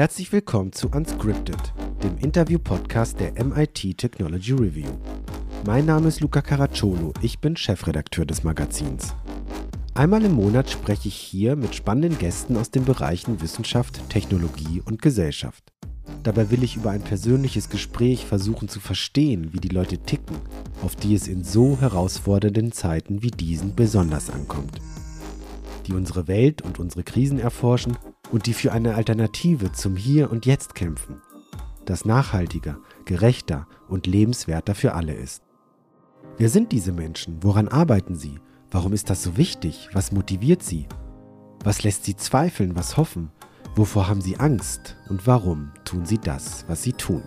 [0.00, 4.88] Herzlich willkommen zu Unscripted, dem Interview-Podcast der MIT Technology Review.
[5.66, 9.14] Mein Name ist Luca Caracciolo, ich bin Chefredakteur des Magazins.
[9.92, 15.02] Einmal im Monat spreche ich hier mit spannenden Gästen aus den Bereichen Wissenschaft, Technologie und
[15.02, 15.70] Gesellschaft.
[16.22, 20.36] Dabei will ich über ein persönliches Gespräch versuchen zu verstehen, wie die Leute ticken,
[20.82, 24.80] auf die es in so herausfordernden Zeiten wie diesen besonders ankommt.
[25.88, 27.98] Die unsere Welt und unsere Krisen erforschen
[28.32, 31.20] und die für eine Alternative zum Hier und Jetzt kämpfen,
[31.84, 35.42] das nachhaltiger, gerechter und lebenswerter für alle ist.
[36.38, 37.42] Wer sind diese Menschen?
[37.42, 38.38] Woran arbeiten sie?
[38.70, 39.88] Warum ist das so wichtig?
[39.92, 40.86] Was motiviert sie?
[41.64, 42.76] Was lässt sie zweifeln?
[42.76, 43.30] Was hoffen?
[43.74, 44.96] Wovor haben sie Angst?
[45.08, 47.22] Und warum tun sie das, was sie tun?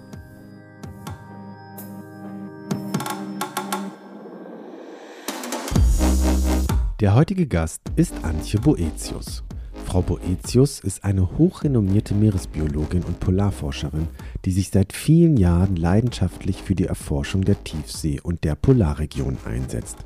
[6.99, 9.43] Der heutige Gast ist Antje Boetius.
[9.83, 14.07] Frau Boetius ist eine hochrenommierte Meeresbiologin und Polarforscherin,
[14.43, 19.97] die sich seit vielen Jahren leidenschaftlich für die Erforschung der Tiefsee und der Polarregion einsetzt.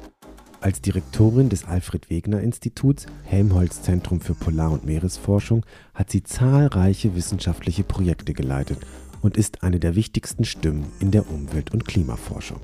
[0.60, 7.16] Als Direktorin des Alfred Wegener Instituts Helmholtz Zentrum für Polar- und Meeresforschung hat sie zahlreiche
[7.16, 8.80] wissenschaftliche Projekte geleitet
[9.22, 12.60] und ist eine der wichtigsten Stimmen in der Umwelt- und Klimaforschung.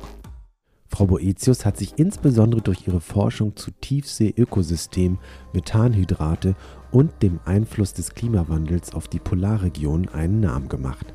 [0.93, 5.17] Frau Boetius hat sich insbesondere durch ihre Forschung zu Tiefsee-Ökosystemen,
[5.51, 6.55] Methanhydrate
[6.93, 11.13] und dem Einfluss des Klimawandels auf die Polarregion einen Namen gemacht.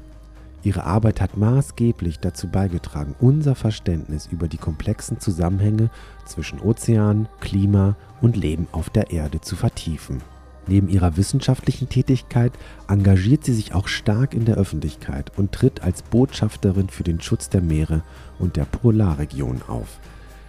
[0.65, 5.89] Ihre Arbeit hat maßgeblich dazu beigetragen, unser Verständnis über die komplexen Zusammenhänge
[6.27, 10.20] zwischen Ozean, Klima und Leben auf der Erde zu vertiefen.
[10.67, 12.53] Neben ihrer wissenschaftlichen Tätigkeit
[12.89, 17.48] engagiert sie sich auch stark in der Öffentlichkeit und tritt als Botschafterin für den Schutz
[17.48, 18.03] der Meere
[18.39, 20.01] und der Polarregion auf.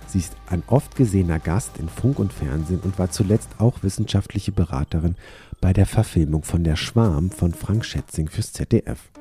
[0.09, 4.51] Sie ist ein oft gesehener Gast in Funk und Fernsehen und war zuletzt auch wissenschaftliche
[4.51, 5.15] Beraterin
[5.61, 9.11] bei der Verfilmung von Der Schwarm von Frank Schätzing fürs ZDF.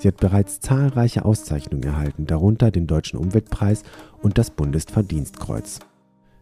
[0.00, 3.84] Sie hat bereits zahlreiche Auszeichnungen erhalten, darunter den Deutschen Umweltpreis
[4.20, 5.78] und das Bundesverdienstkreuz.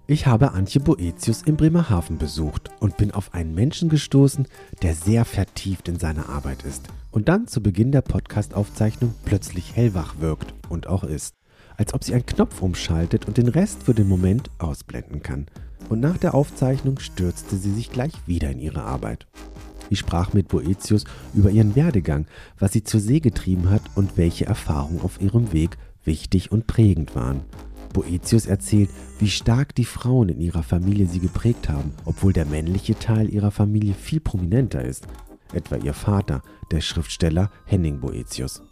[0.07, 4.49] Ich habe Antje Boetius in Bremerhaven besucht und bin auf einen Menschen gestoßen,
[4.81, 10.15] der sehr vertieft in seiner Arbeit ist und dann zu Beginn der Podcast-Aufzeichnung plötzlich hellwach
[10.21, 11.40] wirkt und auch ist.
[11.81, 15.47] Als ob sie einen Knopf umschaltet und den Rest für den Moment ausblenden kann.
[15.89, 19.27] Und nach der Aufzeichnung stürzte sie sich gleich wieder in ihre Arbeit.
[19.89, 22.27] Ich sprach mit Boetius über ihren Werdegang,
[22.59, 27.17] was sie zur See getrieben hat und welche Erfahrungen auf ihrem Weg wichtig und prägend
[27.17, 27.45] waren.
[27.95, 32.99] Boetius erzählt, wie stark die Frauen in ihrer Familie sie geprägt haben, obwohl der männliche
[32.99, 35.09] Teil ihrer Familie viel prominenter ist,
[35.55, 36.43] etwa ihr Vater,
[36.73, 38.63] der Schriftsteller Henning Boetius.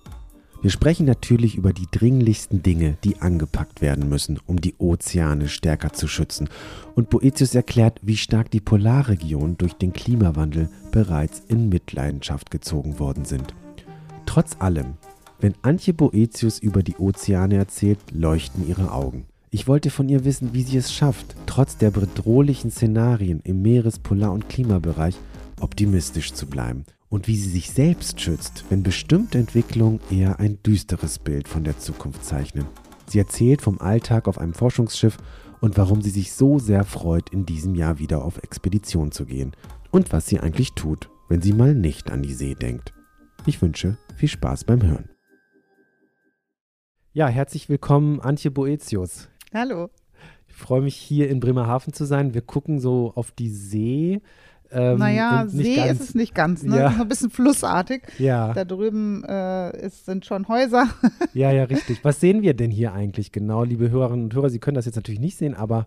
[0.60, 5.92] Wir sprechen natürlich über die dringlichsten Dinge, die angepackt werden müssen, um die Ozeane stärker
[5.92, 6.48] zu schützen.
[6.96, 13.24] Und Boetius erklärt, wie stark die Polarregionen durch den Klimawandel bereits in Mitleidenschaft gezogen worden
[13.24, 13.54] sind.
[14.26, 14.94] Trotz allem
[15.40, 19.26] wenn Antje Boetius über die Ozeane erzählt, leuchten ihre Augen.
[19.50, 24.00] Ich wollte von ihr wissen, wie sie es schafft, trotz der bedrohlichen Szenarien im Meeres-,
[24.00, 25.14] Polar- und Klimabereich
[25.60, 31.18] optimistisch zu bleiben und wie sie sich selbst schützt, wenn bestimmte Entwicklungen eher ein düsteres
[31.18, 32.66] Bild von der Zukunft zeichnen.
[33.06, 35.16] Sie erzählt vom Alltag auf einem Forschungsschiff
[35.60, 39.56] und warum sie sich so sehr freut, in diesem Jahr wieder auf Expedition zu gehen
[39.90, 42.92] und was sie eigentlich tut, wenn sie mal nicht an die See denkt.
[43.46, 45.08] Ich wünsche viel Spaß beim Hören.
[47.12, 49.28] Ja, herzlich willkommen, Antje Boetius.
[49.54, 49.88] Hallo.
[50.46, 52.34] Ich freue mich, hier in Bremerhaven zu sein.
[52.34, 54.20] Wir gucken so auf die See.
[54.70, 56.78] Ähm, naja, See ganz, ist es nicht ganz, ne?
[56.78, 56.88] Ja.
[57.00, 58.02] Ein bisschen flussartig.
[58.18, 58.52] Ja.
[58.52, 60.88] Da drüben äh, ist, sind schon Häuser.
[61.34, 62.04] ja, ja, richtig.
[62.04, 64.50] Was sehen wir denn hier eigentlich genau, liebe Hörerinnen und Hörer?
[64.50, 65.86] Sie können das jetzt natürlich nicht sehen, aber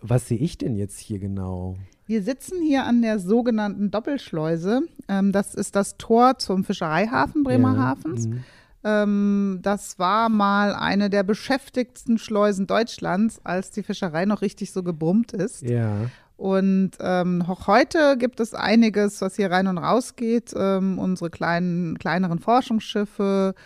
[0.00, 1.76] was sehe ich denn jetzt hier genau?
[2.06, 4.82] Wir sitzen hier an der sogenannten Doppelschleuse.
[5.08, 8.24] Ähm, das ist das Tor zum Fischereihafen Bremerhavens.
[8.24, 8.30] Ja.
[8.30, 8.44] Mhm.
[8.84, 14.82] Ähm, das war mal eine der beschäftigtsten Schleusen Deutschlands, als die Fischerei noch richtig so
[14.82, 15.62] gebrummt ist.
[15.62, 16.06] Ja.
[16.38, 20.54] Und ähm, auch heute gibt es einiges, was hier rein und raus geht.
[20.56, 23.56] Ähm, unsere kleinen, kleineren Forschungsschiffe,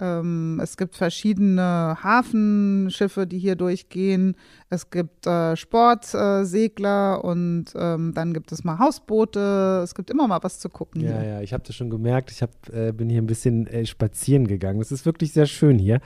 [0.00, 4.36] ähm, es gibt verschiedene Hafenschiffe, die hier durchgehen.
[4.70, 9.80] Es gibt äh, Sportsegler äh, und ähm, dann gibt es mal Hausboote.
[9.82, 11.02] Es gibt immer mal was zu gucken.
[11.02, 11.28] Ja, hier.
[11.28, 12.30] ja, ich habe das schon gemerkt.
[12.30, 14.80] Ich hab, äh, bin hier ein bisschen äh, spazieren gegangen.
[14.80, 16.00] Es ist wirklich sehr schön hier.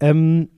[0.00, 0.48] Ähm,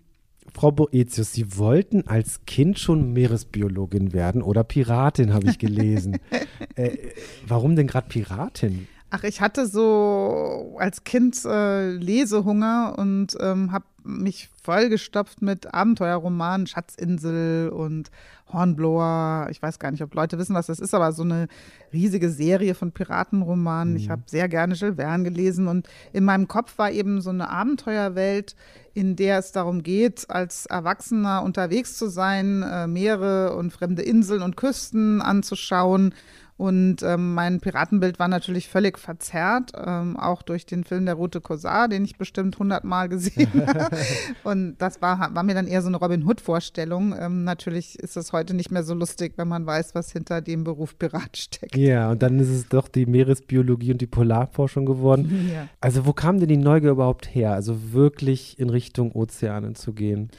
[0.54, 6.18] Frau Boetius, Sie wollten als Kind schon Meeresbiologin werden oder Piratin, habe ich gelesen.
[6.76, 7.12] Äh,
[7.46, 8.88] warum denn gerade Piratin?
[9.16, 16.66] Ach, ich hatte so als Kind äh, Lesehunger und ähm, habe mich vollgestopft mit Abenteuerromanen,
[16.66, 18.10] Schatzinsel und
[18.52, 19.46] Hornblower.
[19.52, 21.46] Ich weiß gar nicht, ob Leute wissen, was das ist, aber so eine
[21.92, 23.94] riesige Serie von Piratenromanen.
[23.94, 24.00] Mhm.
[24.00, 27.50] Ich habe sehr gerne Jules Verne gelesen und in meinem Kopf war eben so eine
[27.50, 28.56] Abenteuerwelt,
[28.94, 34.42] in der es darum geht, als Erwachsener unterwegs zu sein, äh, Meere und fremde Inseln
[34.42, 36.14] und Küsten anzuschauen
[36.56, 41.40] und ähm, mein Piratenbild war natürlich völlig verzerrt, ähm, auch durch den Film Der Rote
[41.40, 43.96] Korsar, den ich bestimmt hundertmal gesehen habe.
[44.44, 47.12] und das war, war mir dann eher so eine Robin Hood-Vorstellung.
[47.18, 50.62] Ähm, natürlich ist es heute nicht mehr so lustig, wenn man weiß, was hinter dem
[50.62, 51.76] Beruf Pirat steckt.
[51.76, 55.32] Ja, und dann ist es doch die Meeresbiologie und die Polarforschung geworden.
[55.54, 55.68] Ja.
[55.80, 57.52] Also wo kam denn die Neugier überhaupt her?
[57.52, 60.30] Also wirklich in Richtung Ozeanen zu gehen?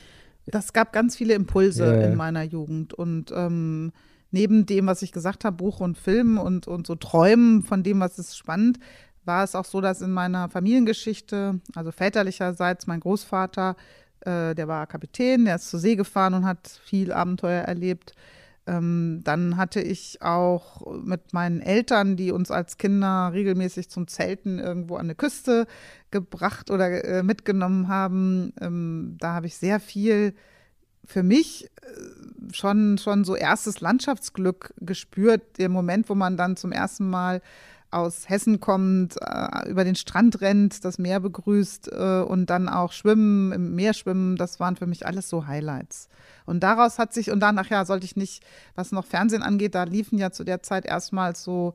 [0.48, 2.08] Das gab ganz viele Impulse yeah.
[2.08, 3.92] in meiner Jugend und ähm,
[4.36, 8.02] neben dem, was ich gesagt habe, Buch und Film und, und so Träumen von dem,
[8.02, 8.80] was ist spannend,
[9.24, 13.78] war es auch so, dass in meiner Familiengeschichte, also väterlicherseits, mein Großvater,
[14.20, 18.12] äh, der war Kapitän, der ist zur See gefahren und hat viel Abenteuer erlebt.
[18.68, 24.60] Ähm, dann hatte ich auch mit meinen Eltern, die uns als Kinder regelmäßig zum Zelten
[24.60, 25.66] irgendwo an der Küste
[26.12, 30.34] gebracht oder äh, mitgenommen haben, ähm, da habe ich sehr viel
[31.06, 35.58] für mich äh, schon, schon so erstes Landschaftsglück gespürt.
[35.58, 37.42] Der Moment, wo man dann zum ersten Mal
[37.92, 42.92] aus Hessen kommt, äh, über den Strand rennt, das Meer begrüßt äh, und dann auch
[42.92, 46.10] schwimmen, im Meer schwimmen, das waren für mich alles so Highlights.
[46.46, 48.44] Und daraus hat sich, und danach ja sollte ich nicht,
[48.76, 51.74] was noch Fernsehen angeht, da liefen ja zu der Zeit erstmals so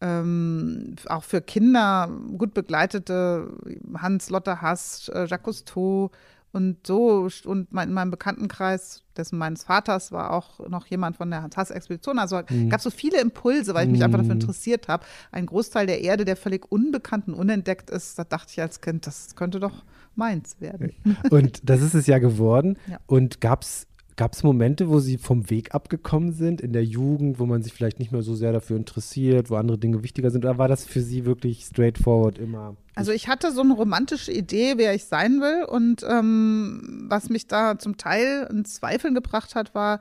[0.00, 2.08] ähm, auch für Kinder
[2.38, 3.48] gut begleitete
[3.96, 6.10] Hans Lotte Hass, äh, Jacques Cousteau,
[6.52, 11.30] und so, und mein, in meinem Bekanntenkreis, dessen meines Vaters war auch noch jemand von
[11.30, 12.18] der Hans-Expedition.
[12.18, 12.70] Also mhm.
[12.70, 14.06] gab es so viele Impulse, weil ich mich mhm.
[14.06, 14.40] einfach dafür mhm.
[14.40, 15.04] interessiert habe.
[15.30, 19.06] Ein Großteil der Erde, der völlig unbekannt und unentdeckt ist, da dachte ich als Kind,
[19.06, 19.84] das könnte doch
[20.14, 20.94] meins werden.
[21.30, 22.78] Und das ist es ja geworden.
[22.88, 22.98] Ja.
[23.06, 23.87] Und gab es
[24.18, 27.72] Gab es Momente, wo Sie vom Weg abgekommen sind in der Jugend, wo man sich
[27.72, 30.44] vielleicht nicht mehr so sehr dafür interessiert, wo andere Dinge wichtiger sind?
[30.44, 32.74] Oder war das für Sie wirklich straightforward immer?
[32.96, 35.66] Also ich hatte so eine romantische Idee, wer ich sein will.
[35.66, 40.00] Und ähm, was mich da zum Teil in Zweifeln gebracht hat, war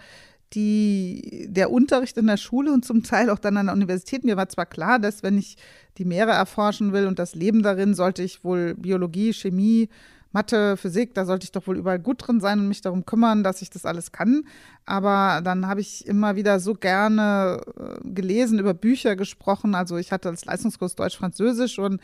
[0.54, 4.24] die, der Unterricht in der Schule und zum Teil auch dann an der Universität.
[4.24, 5.58] Mir war zwar klar, dass wenn ich
[6.00, 9.90] die Meere erforschen will und das Leben darin, sollte ich wohl Biologie, Chemie,
[10.32, 13.44] Mathe, Physik, da sollte ich doch wohl überall gut drin sein und mich darum kümmern,
[13.44, 14.44] dass ich das alles kann.
[14.86, 19.76] Aber dann habe ich immer wieder so gerne äh, gelesen, über Bücher gesprochen.
[19.76, 22.02] Also ich hatte als Leistungskurs Deutsch-Französisch und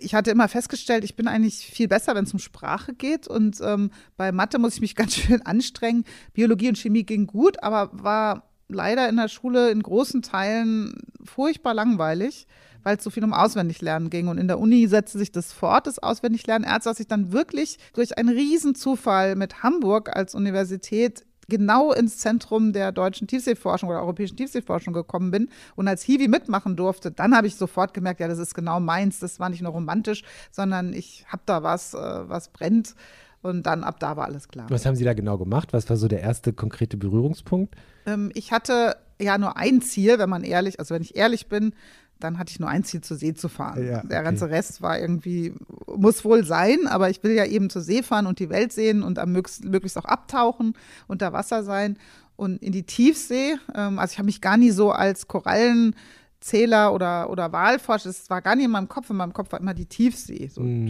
[0.00, 3.28] ich hatte immer festgestellt, ich bin eigentlich viel besser, wenn es um Sprache geht.
[3.28, 6.04] Und ähm, bei Mathe muss ich mich ganz schön anstrengen.
[6.32, 11.74] Biologie und Chemie ging gut, aber war leider in der Schule in großen Teilen furchtbar
[11.74, 12.46] langweilig
[12.84, 14.28] weil es so viel um Auswendiglernen ging.
[14.28, 16.68] Und in der Uni setzte sich das fort, das Auswendiglernen.
[16.68, 22.72] Erst als ich dann wirklich durch einen Riesenzufall mit Hamburg als Universität genau ins Zentrum
[22.72, 27.46] der deutschen Tiefseeforschung oder europäischen Tiefseeforschung gekommen bin und als Hiwi mitmachen durfte, dann habe
[27.46, 29.18] ich sofort gemerkt, ja, das ist genau meins.
[29.18, 32.94] Das war nicht nur romantisch, sondern ich habe da was, äh, was brennt.
[33.42, 34.66] Und dann ab da war alles klar.
[34.70, 35.74] Was haben Sie da genau gemacht?
[35.74, 37.74] Was war so der erste konkrete Berührungspunkt?
[38.06, 41.74] Ähm, ich hatte ja nur ein Ziel, wenn man ehrlich, also wenn ich ehrlich bin,
[42.20, 43.86] dann hatte ich nur ein Ziel, zur See zu fahren.
[43.86, 44.08] Ja, okay.
[44.08, 45.52] Der ganze Rest war irgendwie,
[45.86, 49.02] muss wohl sein, aber ich will ja eben zur See fahren und die Welt sehen
[49.02, 50.74] und am möglichst, möglichst auch abtauchen,
[51.06, 51.98] unter Wasser sein
[52.36, 53.56] und in die Tiefsee.
[53.74, 58.42] Ähm, also ich habe mich gar nie so als Korallenzähler oder, oder Walforscher, das war
[58.42, 59.10] gar nicht in meinem Kopf.
[59.10, 60.86] In meinem Kopf war immer die Tiefsee, so mm.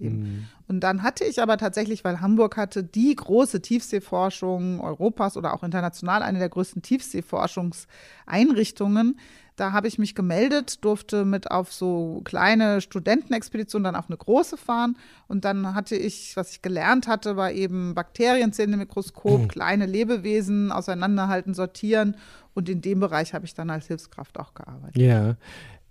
[0.00, 0.22] eben.
[0.22, 0.48] Mm.
[0.72, 5.62] Und dann hatte ich aber tatsächlich, weil Hamburg hatte die große Tiefseeforschung Europas oder auch
[5.62, 9.18] international eine der größten Tiefseeforschungseinrichtungen,
[9.56, 14.56] da habe ich mich gemeldet, durfte mit auf so kleine Studentenexpeditionen dann auf eine große
[14.56, 14.96] fahren.
[15.28, 19.48] Und dann hatte ich, was ich gelernt hatte, war eben Bakterienzellen im Mikroskop, mhm.
[19.48, 22.16] kleine Lebewesen auseinanderhalten, sortieren.
[22.54, 24.96] Und in dem Bereich habe ich dann als Hilfskraft auch gearbeitet.
[24.96, 25.36] Ja.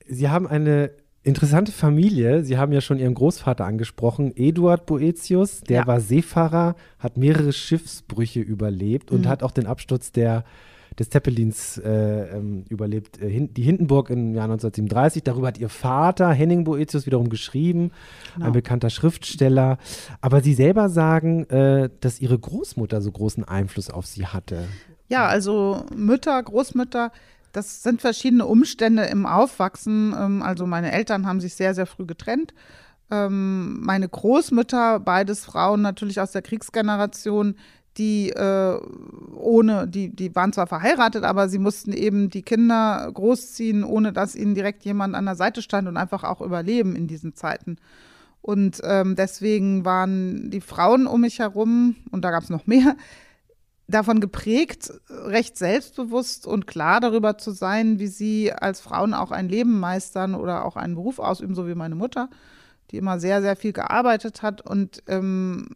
[0.08, 0.90] Sie haben eine
[1.24, 2.44] interessante Familie.
[2.44, 5.62] Sie haben ja schon Ihren Großvater angesprochen, Eduard Boetius.
[5.62, 5.88] Der ja.
[5.88, 9.30] war Seefahrer, hat mehrere Schiffsbrüche überlebt und mhm.
[9.30, 10.44] hat auch den Absturz der
[11.00, 15.24] des Zeppelins äh, ähm, überlebt, äh, die Hindenburg im Jahr 1937.
[15.24, 17.92] Darüber hat ihr Vater Henning Boetius wiederum geschrieben,
[18.34, 18.48] genau.
[18.48, 19.78] ein bekannter Schriftsteller.
[20.20, 24.68] Aber sie selber sagen, äh, dass ihre Großmutter so großen Einfluss auf sie hatte.
[25.08, 27.12] Ja, also Mütter, Großmütter,
[27.52, 30.16] das sind verschiedene Umstände im Aufwachsen.
[30.18, 32.54] Ähm, also meine Eltern haben sich sehr, sehr früh getrennt.
[33.10, 37.56] Ähm, meine Großmütter, beides Frauen natürlich aus der Kriegsgeneration,
[37.98, 38.80] die äh,
[39.36, 44.36] ohne, die, die waren zwar verheiratet, aber sie mussten eben die Kinder großziehen, ohne dass
[44.36, 47.78] ihnen direkt jemand an der Seite stand und einfach auch überleben in diesen Zeiten.
[48.42, 52.96] Und ähm, deswegen waren die Frauen um mich herum, und da gab es noch mehr,
[53.92, 59.50] davon geprägt, recht selbstbewusst und klar darüber zu sein, wie sie als Frauen auch ein
[59.50, 62.30] Leben meistern oder auch einen Beruf ausüben, so wie meine Mutter,
[62.90, 65.68] die immer sehr, sehr viel gearbeitet hat und ähm,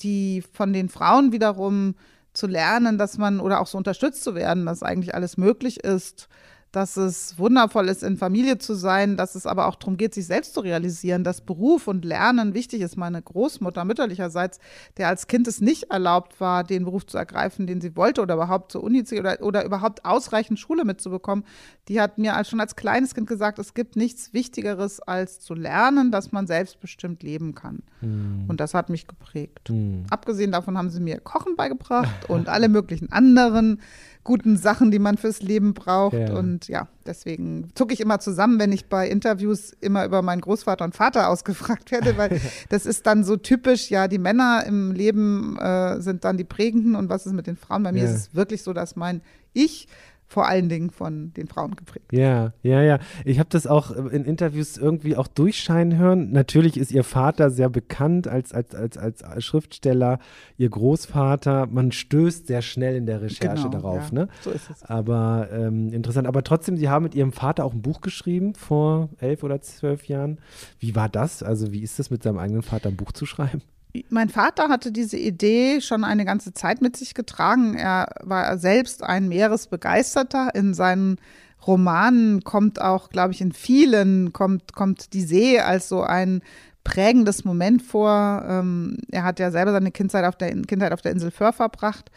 [0.00, 1.94] die von den Frauen wiederum
[2.32, 6.28] zu lernen, dass man oder auch so unterstützt zu werden, dass eigentlich alles möglich ist
[6.74, 10.26] dass es wundervoll ist, in Familie zu sein, dass es aber auch darum geht, sich
[10.26, 12.96] selbst zu realisieren, dass Beruf und Lernen wichtig ist.
[12.96, 14.58] Meine Großmutter mütterlicherseits,
[14.96, 18.34] der als Kind es nicht erlaubt war, den Beruf zu ergreifen, den sie wollte oder
[18.34, 21.44] überhaupt zur Uni zu oder, oder überhaupt ausreichend Schule mitzubekommen,
[21.88, 25.54] die hat mir als, schon als kleines Kind gesagt, es gibt nichts Wichtigeres als zu
[25.54, 27.82] lernen, dass man selbstbestimmt leben kann.
[28.00, 28.46] Mhm.
[28.48, 29.70] Und das hat mich geprägt.
[29.70, 30.06] Mhm.
[30.10, 33.80] Abgesehen davon haben sie mir Kochen beigebracht und alle möglichen anderen
[34.24, 36.14] guten Sachen, die man fürs Leben braucht.
[36.14, 36.34] Ja.
[36.34, 40.84] Und ja, deswegen zucke ich immer zusammen, wenn ich bei Interviews immer über meinen Großvater
[40.84, 42.40] und Vater ausgefragt werde, weil
[42.70, 46.96] das ist dann so typisch, ja, die Männer im Leben äh, sind dann die Prägenden
[46.96, 47.82] und was ist mit den Frauen?
[47.82, 48.10] Bei mir ja.
[48.10, 49.20] ist es wirklich so, dass mein
[49.52, 49.86] Ich
[50.26, 52.06] vor allen Dingen von den Frauen geprägt.
[52.12, 52.98] Ja, ja, ja.
[53.24, 56.32] Ich habe das auch in Interviews irgendwie auch durchscheinen hören.
[56.32, 60.18] Natürlich ist ihr Vater sehr bekannt als, als, als, als Schriftsteller,
[60.56, 61.66] ihr Großvater.
[61.66, 64.08] Man stößt sehr schnell in der Recherche genau, darauf.
[64.08, 64.28] Ja, ne?
[64.40, 64.82] So ist es.
[64.82, 66.26] Aber ähm, interessant.
[66.26, 70.06] Aber trotzdem, Sie haben mit Ihrem Vater auch ein Buch geschrieben vor elf oder zwölf
[70.06, 70.38] Jahren.
[70.78, 71.42] Wie war das?
[71.42, 73.62] Also wie ist es mit seinem eigenen Vater ein Buch zu schreiben?
[74.08, 77.74] Mein Vater hatte diese Idee schon eine ganze Zeit mit sich getragen.
[77.74, 80.54] Er war selbst ein Meeresbegeisterter.
[80.54, 81.18] In seinen
[81.64, 86.42] Romanen kommt auch, glaube ich, in vielen kommt, kommt die See als so ein
[86.82, 88.44] prägendes Moment vor.
[88.46, 92.10] Ähm, er hat ja selber seine Kindheit auf der, Kindheit auf der Insel Föhr verbracht.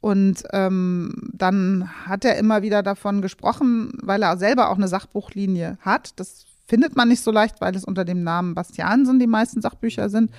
[0.00, 5.78] Und ähm, dann hat er immer wieder davon gesprochen, weil er selber auch eine Sachbuchlinie
[5.80, 6.20] hat.
[6.20, 10.08] Das findet man nicht so leicht, weil es unter dem Namen Bastiansen die meisten Sachbücher
[10.08, 10.30] sind.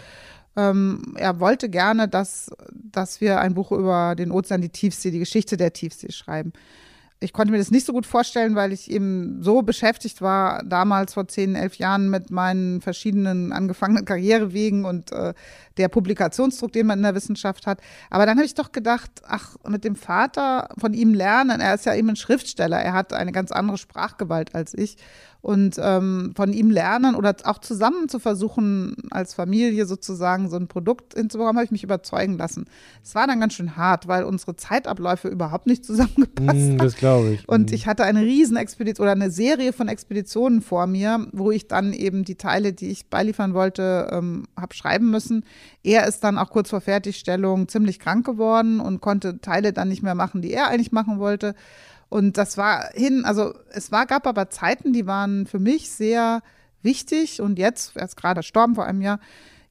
[0.57, 5.19] Ähm, er wollte gerne, dass, dass wir ein Buch über den Ozean, die Tiefsee, die
[5.19, 6.53] Geschichte der Tiefsee schreiben.
[7.21, 11.13] Ich konnte mir das nicht so gut vorstellen, weil ich eben so beschäftigt war, damals
[11.13, 15.33] vor zehn, elf Jahren mit meinen verschiedenen angefangenen Karrierewegen und äh,
[15.77, 17.79] der Publikationsdruck, den man in der Wissenschaft hat.
[18.09, 21.85] Aber dann habe ich doch gedacht, ach, mit dem Vater von ihm lernen, er ist
[21.85, 24.97] ja eben ein Schriftsteller, er hat eine ganz andere Sprachgewalt als ich
[25.45, 30.67] und ähm, von ihm lernen oder auch zusammen zu versuchen, als Familie sozusagen so ein
[30.67, 32.65] Produkt hinzubekommen, habe ich mich überzeugen lassen.
[33.03, 36.77] Es war dann ganz schön hart, weil unsere Zeitabläufe überhaupt nicht zusammengepasst mm, haben.
[36.79, 37.47] Das glaube ich.
[37.47, 37.75] Und mm.
[37.75, 41.93] ich hatte eine riesen Expedition oder eine Serie von Expeditionen vor mir, wo ich dann
[41.93, 45.45] eben die Teile, die ich beiliefern wollte, ähm, habe schreiben müssen.
[45.83, 50.01] Er ist dann auch kurz vor Fertigstellung ziemlich krank geworden und konnte Teile dann nicht
[50.01, 51.53] mehr machen, die er eigentlich machen wollte.
[52.09, 56.41] Und das war hin, also es war, gab aber Zeiten, die waren für mich sehr
[56.81, 57.41] wichtig.
[57.41, 59.19] Und jetzt, er ist gerade gestorben vor einem Jahr,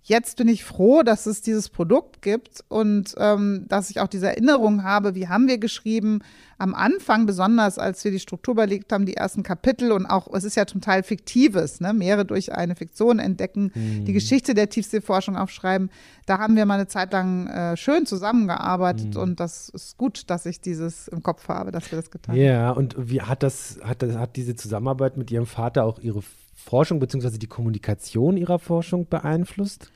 [0.04, 4.28] jetzt bin ich froh, dass es dieses Produkt gibt und ähm, dass ich auch diese
[4.28, 6.20] Erinnerung habe, wie haben wir geschrieben,
[6.58, 10.44] am Anfang besonders, als wir die Struktur überlegt haben, die ersten Kapitel und auch, es
[10.44, 11.92] ist ja zum Teil Fiktives, ne?
[11.94, 14.04] Meere durch eine Fiktion entdecken, mhm.
[14.04, 15.90] die Geschichte der Tiefseeforschung aufschreiben.
[16.26, 19.20] Da haben wir mal eine Zeit lang äh, schön zusammengearbeitet mhm.
[19.20, 22.42] und das ist gut, dass ich dieses im Kopf habe, dass wir das getan haben.
[22.42, 26.22] Ja, und wie hat das, hat das, hat diese Zusammenarbeit mit Ihrem Vater auch Ihre
[26.64, 27.38] Forschung bzw.
[27.38, 29.90] die Kommunikation Ihrer Forschung beeinflusst?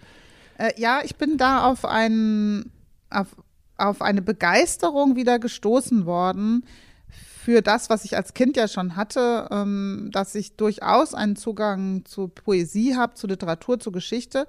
[0.58, 2.70] Äh, ja, ich bin da auf, ein,
[3.10, 3.28] auf,
[3.76, 6.64] auf eine Begeisterung wieder gestoßen worden
[7.48, 12.04] für das, was ich als Kind ja schon hatte, ähm, dass ich durchaus einen Zugang
[12.04, 14.46] zu Poesie habe, zu Literatur, zu Geschichte.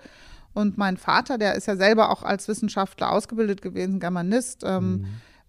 [0.53, 5.05] Und mein Vater, der ist ja selber auch als Wissenschaftler ausgebildet gewesen, Germanist, ähm,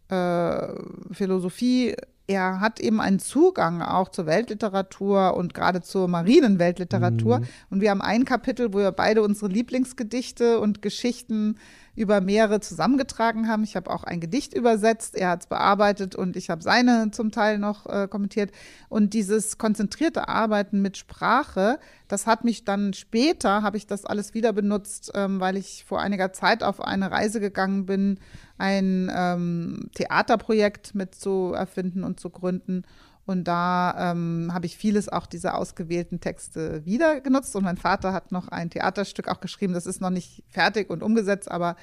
[0.08, 0.16] mhm.
[0.16, 0.68] äh,
[1.12, 1.96] Philosophie
[2.30, 7.40] er hat eben einen Zugang auch zur Weltliteratur und gerade zur marinen Weltliteratur.
[7.40, 7.46] Mhm.
[7.70, 11.56] Und wir haben ein Kapitel, wo wir beide unsere Lieblingsgedichte und Geschichten
[11.97, 13.64] über Meere zusammengetragen haben.
[13.64, 17.30] Ich habe auch ein Gedicht übersetzt, er hat es bearbeitet und ich habe seine zum
[17.30, 18.52] Teil noch äh, kommentiert.
[18.88, 21.78] Und dieses konzentrierte Arbeiten mit Sprache,
[22.09, 26.00] das hat mich dann später, habe ich das alles wieder benutzt, ähm, weil ich vor
[26.00, 28.18] einiger Zeit auf eine Reise gegangen bin,
[28.59, 32.85] ein ähm, Theaterprojekt mit zu erfinden und zu gründen.
[33.30, 37.54] Und da ähm, habe ich vieles auch dieser ausgewählten Texte wieder genutzt.
[37.54, 39.72] Und mein Vater hat noch ein Theaterstück auch geschrieben.
[39.72, 41.76] Das ist noch nicht fertig und umgesetzt, aber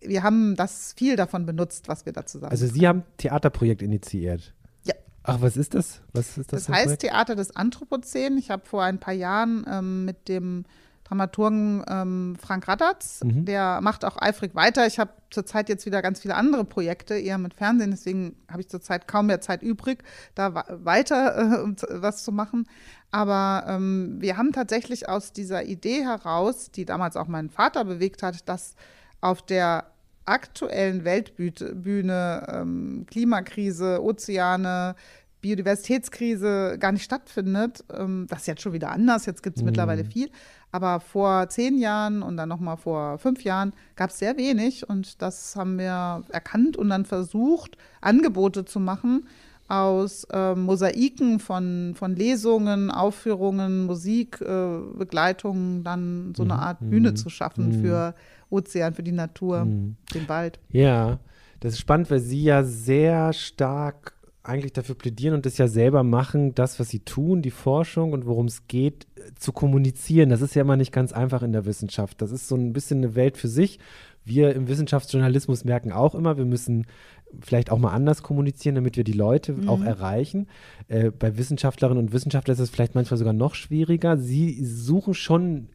[0.00, 2.52] wir haben das viel davon benutzt, was wir da zusammen.
[2.52, 4.54] Also Sie haben Theaterprojekt initiiert.
[4.84, 4.94] Ja.
[5.24, 6.00] Ach, was ist das?
[6.12, 6.66] Was ist das?
[6.66, 7.02] Das heißt Projekt?
[7.02, 8.38] Theater des Anthropozän.
[8.38, 10.64] Ich habe vor ein paar Jahren ähm, mit dem
[11.04, 13.22] Dramaturgen ähm, Frank Raddatz.
[13.22, 13.44] Mhm.
[13.44, 14.86] Der macht auch eifrig weiter.
[14.86, 17.90] Ich habe zurzeit jetzt wieder ganz viele andere Projekte, eher mit Fernsehen.
[17.90, 20.02] Deswegen habe ich zurzeit kaum mehr Zeit übrig,
[20.34, 22.66] da weiter äh, was zu machen.
[23.10, 28.22] Aber ähm, wir haben tatsächlich aus dieser Idee heraus, die damals auch meinen Vater bewegt
[28.22, 28.74] hat, dass
[29.20, 29.86] auf der
[30.24, 34.96] aktuellen Weltbühne ähm, Klimakrise, Ozeane,
[35.44, 37.84] Biodiversitätskrise gar nicht stattfindet.
[37.94, 39.66] Ähm, das ist jetzt schon wieder anders, jetzt gibt es mhm.
[39.66, 40.30] mittlerweile viel.
[40.72, 45.20] Aber vor zehn Jahren und dann nochmal vor fünf Jahren gab es sehr wenig und
[45.20, 49.26] das haben wir erkannt und dann versucht, Angebote zu machen
[49.68, 56.60] aus äh, Mosaiken von, von Lesungen, Aufführungen, Musik, äh, Begleitungen, dann so eine mhm.
[56.60, 57.16] Art Bühne mhm.
[57.16, 57.82] zu schaffen mhm.
[57.82, 58.14] für
[58.48, 59.96] Ozean, für die Natur, mhm.
[60.14, 60.58] den Wald.
[60.70, 61.18] Ja,
[61.60, 64.13] das ist spannend, weil Sie ja sehr stark
[64.44, 68.26] eigentlich dafür plädieren und das ja selber machen, das, was sie tun, die Forschung und
[68.26, 70.28] worum es geht, zu kommunizieren.
[70.28, 72.20] Das ist ja immer nicht ganz einfach in der Wissenschaft.
[72.20, 73.78] Das ist so ein bisschen eine Welt für sich.
[74.22, 76.86] Wir im Wissenschaftsjournalismus merken auch immer, wir müssen
[77.40, 79.68] vielleicht auch mal anders kommunizieren, damit wir die Leute mhm.
[79.68, 80.46] auch erreichen.
[80.88, 84.18] Äh, bei Wissenschaftlerinnen und Wissenschaftlern ist es vielleicht manchmal sogar noch schwieriger.
[84.18, 85.68] Sie suchen schon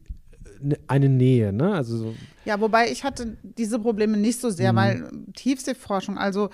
[0.62, 1.74] äh, eine Nähe, ne?
[1.74, 2.14] Also so.
[2.44, 4.76] Ja, wobei ich hatte diese Probleme nicht so sehr, mhm.
[4.76, 6.50] weil Tiefseeforschung, also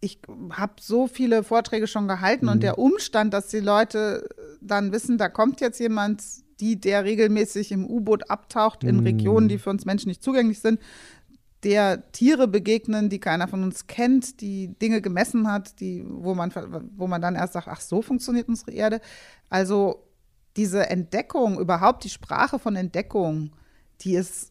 [0.00, 0.20] ich
[0.52, 2.52] habe so viele Vorträge schon gehalten mhm.
[2.52, 4.28] und der Umstand, dass die Leute
[4.60, 6.22] dann wissen, da kommt jetzt jemand,
[6.60, 9.06] die, der regelmäßig im U-Boot abtaucht in mhm.
[9.06, 10.80] Regionen, die für uns Menschen nicht zugänglich sind,
[11.62, 16.52] der Tiere begegnen, die keiner von uns kennt, die Dinge gemessen hat, die, wo, man,
[16.96, 19.00] wo man dann erst sagt, ach, so funktioniert unsere Erde.
[19.50, 20.06] Also
[20.56, 23.52] diese Entdeckung, überhaupt die Sprache von Entdeckung,
[24.00, 24.49] die ist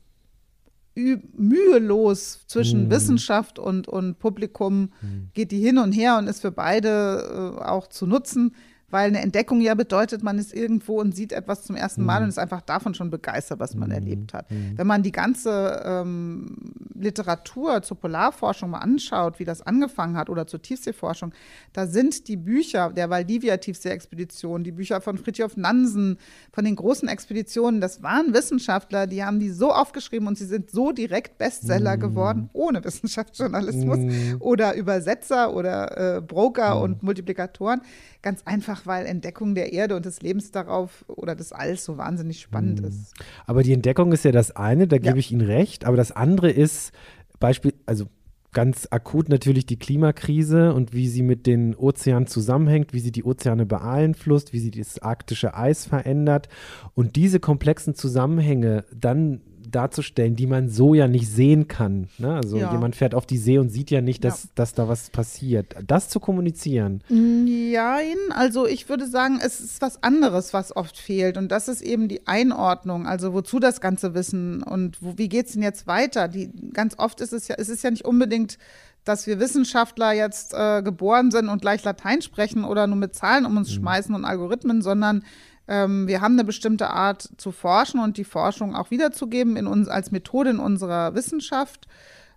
[0.95, 2.91] mühelos zwischen mhm.
[2.91, 5.29] Wissenschaft und, und Publikum, mhm.
[5.33, 8.55] geht die hin und her und ist für beide äh, auch zu nutzen
[8.91, 12.23] weil eine Entdeckung ja bedeutet, man ist irgendwo und sieht etwas zum ersten Mal mhm.
[12.23, 13.95] und ist einfach davon schon begeistert, was man mhm.
[13.95, 14.49] erlebt hat.
[14.49, 14.77] Mhm.
[14.77, 16.55] Wenn man die ganze ähm,
[16.95, 21.33] Literatur zur Polarforschung mal anschaut, wie das angefangen hat oder zur Tiefseeforschung,
[21.73, 26.17] da sind die Bücher der Valdivia-Tiefsee-Expedition, die Bücher von Fritjof Nansen,
[26.51, 30.71] von den großen Expeditionen, das waren Wissenschaftler, die haben die so aufgeschrieben und sie sind
[30.71, 32.01] so direkt Bestseller mhm.
[32.01, 34.37] geworden, ohne Wissenschaftsjournalismus mhm.
[34.39, 36.81] oder Übersetzer oder äh, Broker mhm.
[36.81, 37.81] und Multiplikatoren.
[38.21, 42.41] Ganz einfach, weil Entdeckung der Erde und des Lebens darauf oder des Alls so wahnsinnig
[42.41, 42.87] spannend mhm.
[42.87, 43.13] ist.
[43.45, 45.15] Aber die Entdeckung ist ja das eine, da gebe ja.
[45.15, 45.85] ich Ihnen recht.
[45.85, 46.91] Aber das andere ist
[47.39, 48.07] Beispiel, also
[48.51, 53.23] ganz akut natürlich die Klimakrise und wie sie mit den Ozeanen zusammenhängt, wie sie die
[53.23, 56.49] Ozeane beeinflusst, wie sie das arktische Eis verändert.
[56.95, 62.09] Und diese komplexen Zusammenhänge dann darzustellen, die man so ja nicht sehen kann.
[62.17, 62.33] Ne?
[62.33, 62.71] Also ja.
[62.71, 64.49] jemand fährt auf die See und sieht ja nicht, dass, ja.
[64.55, 65.75] dass da was passiert.
[65.85, 67.01] Das zu kommunizieren.
[67.09, 67.97] Ja,
[68.31, 71.37] also ich würde sagen, es ist was anderes, was oft fehlt.
[71.37, 73.07] Und das ist eben die Einordnung.
[73.07, 76.27] Also wozu das ganze Wissen und wo, wie geht es denn jetzt weiter?
[76.27, 78.57] Die, ganz oft ist es ja, es ist ja nicht unbedingt
[79.05, 83.45] dass wir Wissenschaftler jetzt äh, geboren sind und gleich Latein sprechen oder nur mit Zahlen
[83.45, 83.81] um uns mhm.
[83.81, 85.23] schmeißen und Algorithmen, sondern
[85.69, 89.87] ähm, wir haben eine bestimmte Art zu forschen und die Forschung auch wiederzugeben in uns
[89.87, 91.87] als Methode in unserer Wissenschaft.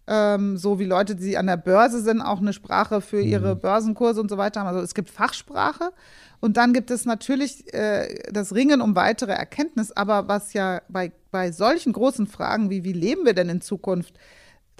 [0.06, 3.60] Ähm, so wie Leute, die an der Börse sind, auch eine Sprache für ihre mhm.
[3.60, 4.66] Börsenkurse und so weiter haben.
[4.66, 5.92] Also es gibt Fachsprache
[6.40, 9.92] und dann gibt es natürlich äh, das Ringen um weitere Erkenntnis.
[9.92, 14.14] Aber was ja bei, bei solchen großen Fragen wie wie leben wir denn in Zukunft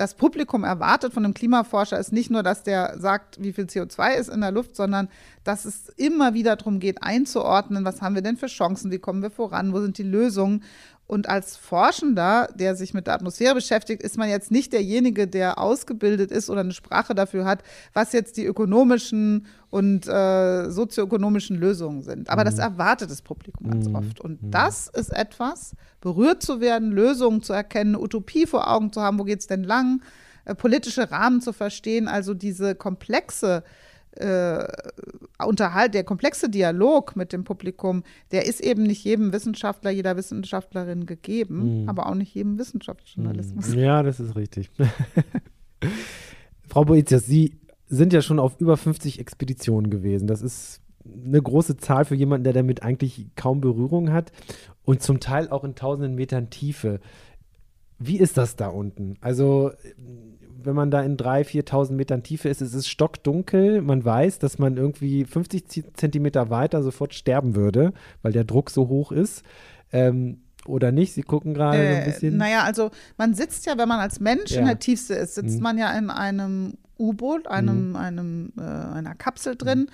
[0.03, 4.15] das Publikum erwartet von einem Klimaforscher, ist nicht nur, dass der sagt, wie viel CO2
[4.15, 5.09] ist in der Luft, sondern
[5.45, 9.23] dass es immer wieder darum geht, einzuordnen, was haben wir denn für Chancen, wie kommen
[9.23, 10.65] wir voran, wo sind die Lösungen.
[11.12, 15.59] Und als Forschender, der sich mit der Atmosphäre beschäftigt, ist man jetzt nicht derjenige, der
[15.59, 22.03] ausgebildet ist oder eine Sprache dafür hat, was jetzt die ökonomischen und äh, sozioökonomischen Lösungen
[22.03, 22.31] sind.
[22.31, 22.46] Aber mhm.
[22.46, 23.94] das erwartet das Publikum ganz mhm.
[23.94, 24.20] oft.
[24.22, 24.53] Und mhm.
[24.53, 29.25] das ist etwas, berührt zu werden, Lösungen zu erkennen, Utopie vor Augen zu haben, wo
[29.25, 30.01] geht es denn lang,
[30.46, 33.91] äh, politische Rahmen zu verstehen, also diese komplexe äh,
[35.44, 41.07] Unterhalt, der komplexe Dialog mit dem Publikum, der ist eben nicht jedem Wissenschaftler, jeder Wissenschaftlerin
[41.07, 41.88] gegeben, mhm.
[41.88, 43.68] aber auch nicht jedem Wissenschaftsjournalismus.
[43.68, 43.79] Mhm.
[43.79, 44.70] Ja, das ist richtig.
[46.68, 50.27] Frau Boetius, Sie sind ja schon auf über 50 Expeditionen gewesen.
[50.27, 54.33] Das ist eine große Zahl für jemanden, der damit eigentlich kaum Berührung hat
[54.85, 57.01] und zum Teil auch in tausenden Metern Tiefe.
[57.98, 59.16] Wie ist das da unten?
[59.20, 59.72] Also
[60.64, 63.83] wenn man da in 3.000, 4.000 Metern Tiefe ist, es ist stockdunkel.
[63.83, 68.88] Man weiß, dass man irgendwie 50 Zentimeter weiter sofort sterben würde, weil der Druck so
[68.88, 69.42] hoch ist.
[69.92, 71.12] Ähm, oder nicht?
[71.12, 72.37] Sie gucken gerade äh, so ein bisschen.
[72.37, 74.61] Naja, also man sitzt ja, wenn man als Mensch ja.
[74.61, 75.62] in der Tiefste ist, sitzt hm.
[75.62, 77.96] man ja in einem U-Boot, einem, hm.
[77.96, 79.88] einem, äh, einer Kapsel drin, hm.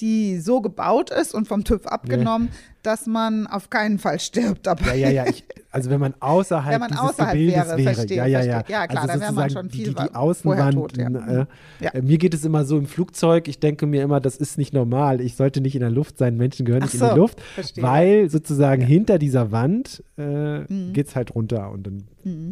[0.00, 2.54] Die so gebaut ist und vom TÜV abgenommen, ja.
[2.82, 4.96] dass man auf keinen Fall stirbt dabei.
[4.96, 5.30] Ja, ja, ja.
[5.30, 7.94] Ich, Also wenn man außerhalb Wenn man dieses außerhalb Gebildes wäre, wäre.
[7.94, 8.64] verstehe, ja, ja, verstehe.
[8.74, 8.80] ja.
[8.82, 10.74] Ja, klar, also da wäre man schon viel die, die Außenwand.
[10.74, 11.08] tot, ja.
[11.08, 11.46] äh,
[11.80, 11.90] Ja.
[11.94, 14.74] äh, Mir geht es immer so im Flugzeug, ich denke mir immer, das ist nicht
[14.74, 15.20] normal.
[15.22, 17.40] Ich sollte nicht in der Luft sein, Menschen gehören Ach nicht in so, die Luft,
[17.40, 17.82] verstehe.
[17.82, 20.92] weil sozusagen hinter dieser Wand äh, Mhm.
[20.92, 22.04] geht es halt runter und dann,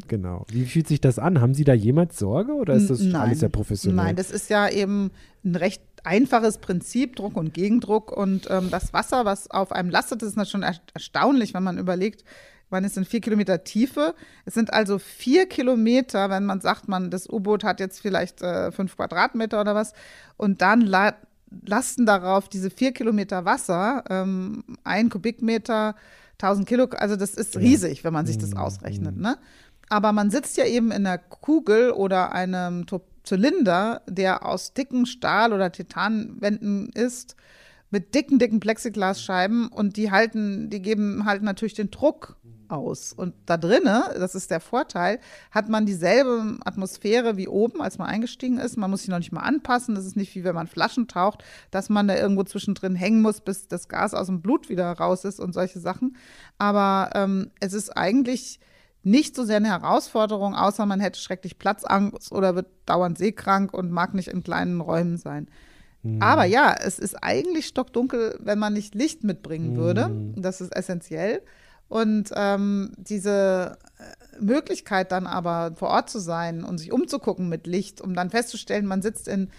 [0.08, 0.46] genau.
[0.50, 1.40] Wie fühlt sich das an?
[1.40, 4.02] Haben Sie da jemals Sorge oder ist das N- alles sehr professionell?
[4.06, 5.10] Nein, das ist ja eben
[5.44, 8.12] ein recht einfaches Prinzip, Druck und Gegendruck.
[8.12, 11.62] Und ähm, das Wasser, was auf einem lastet, das ist natürlich schon er erstaunlich, wenn
[11.62, 12.24] man überlegt,
[12.70, 14.14] man ist in vier Kilometer Tiefe.
[14.44, 18.72] Es sind also vier Kilometer, wenn man sagt, man, das U-Boot hat jetzt vielleicht äh,
[18.72, 19.92] fünf Quadratmeter oder was.
[20.36, 21.14] Und dann la
[21.64, 25.94] lasten darauf diese vier Kilometer Wasser, ähm, ein Kubikmeter,
[26.42, 29.16] 1000 Kilo, also das ist riesig, wenn man sich das ausrechnet.
[29.16, 29.38] Ne?
[29.88, 35.06] Aber man sitzt ja eben in einer Kugel oder einem To- Zylinder, der aus dicken
[35.06, 37.36] Stahl- oder Titanwänden ist,
[37.90, 42.36] mit dicken, dicken Plexiglasscheiben und die halten, die geben halt natürlich den Druck
[42.68, 43.12] aus.
[43.12, 48.08] Und da drinnen, das ist der Vorteil, hat man dieselbe Atmosphäre wie oben, als man
[48.08, 48.76] eingestiegen ist.
[48.76, 49.94] Man muss sich noch nicht mal anpassen.
[49.94, 53.40] Das ist nicht wie wenn man Flaschen taucht, dass man da irgendwo zwischendrin hängen muss,
[53.40, 56.16] bis das Gas aus dem Blut wieder raus ist und solche Sachen.
[56.58, 58.58] Aber ähm, es ist eigentlich
[59.04, 63.90] nicht so sehr eine Herausforderung, außer man hätte schrecklich Platzangst oder wird dauernd seekrank und
[63.90, 65.48] mag nicht in kleinen Räumen sein.
[66.20, 70.10] Aber ja, es ist eigentlich stockdunkel, wenn man nicht Licht mitbringen würde.
[70.36, 71.40] Das ist essentiell.
[71.88, 77.66] Und ähm, diese äh, Möglichkeit dann aber vor Ort zu sein und sich umzugucken mit
[77.66, 79.50] Licht, um dann festzustellen, man sitzt in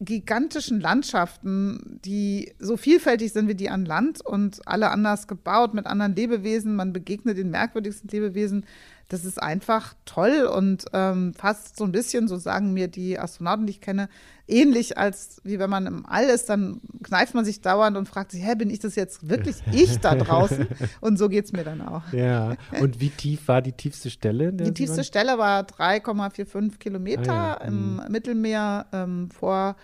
[0.00, 5.86] gigantischen Landschaften, die so vielfältig sind wie die an Land und alle anders gebaut mit
[5.86, 6.74] anderen Lebewesen.
[6.74, 8.64] Man begegnet den merkwürdigsten Lebewesen.
[9.10, 13.66] Das ist einfach toll und ähm, fast so ein bisschen, so sagen mir die Astronauten,
[13.66, 14.08] die ich kenne,
[14.46, 18.30] ähnlich als wie wenn man im All ist, dann kneift man sich dauernd und fragt
[18.30, 20.68] sich, hä, bin ich das jetzt wirklich ich da draußen?
[21.00, 22.04] Und so geht es mir dann auch.
[22.12, 24.52] ja, und wie tief war die tiefste Stelle?
[24.52, 25.04] Die tiefste waren?
[25.04, 27.66] Stelle war 3,45 Kilometer Ah, ja.
[27.66, 29.74] im Mittelmeer ähm, vor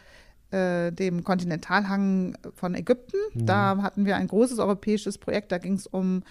[0.52, 3.16] äh, dem Kontinentalhang von Ägypten.
[3.34, 3.46] Mhm.
[3.46, 5.50] Da hatten wir ein großes europäisches Projekt.
[5.50, 6.22] Da ging es um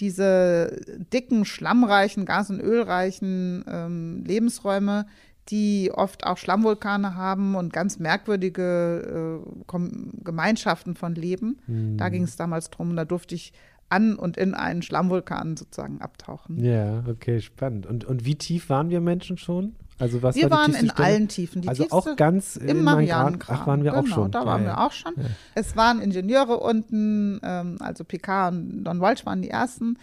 [0.00, 0.80] diese
[1.12, 5.06] dicken, schlammreichen, gas- und ölreichen ähm, Lebensräume,
[5.48, 9.78] die oft auch Schlammvulkane haben und ganz merkwürdige äh,
[10.24, 11.58] Gemeinschaften von Leben.
[11.66, 11.96] Mhm.
[11.98, 12.96] Da ging es damals drum.
[12.96, 13.52] Da durfte ich
[13.90, 16.64] an und in einen Schlammvulkan sozusagen abtauchen.
[16.64, 17.86] Ja, okay, spannend.
[17.86, 19.76] Und, und wie tief waren wir Menschen schon?
[19.98, 21.08] Also was Wir war die waren in Stelle?
[21.08, 21.62] allen Tiefen.
[21.62, 23.60] Die also tiefste auch ganz im Marianengraben.
[23.62, 24.30] Ach, waren wir auch genau, schon.
[24.32, 24.86] Da waren Ja, wir ja.
[24.86, 25.12] auch schon.
[25.54, 29.98] Es waren Ingenieure unten, ähm, also PK und Don Walsh waren die ersten.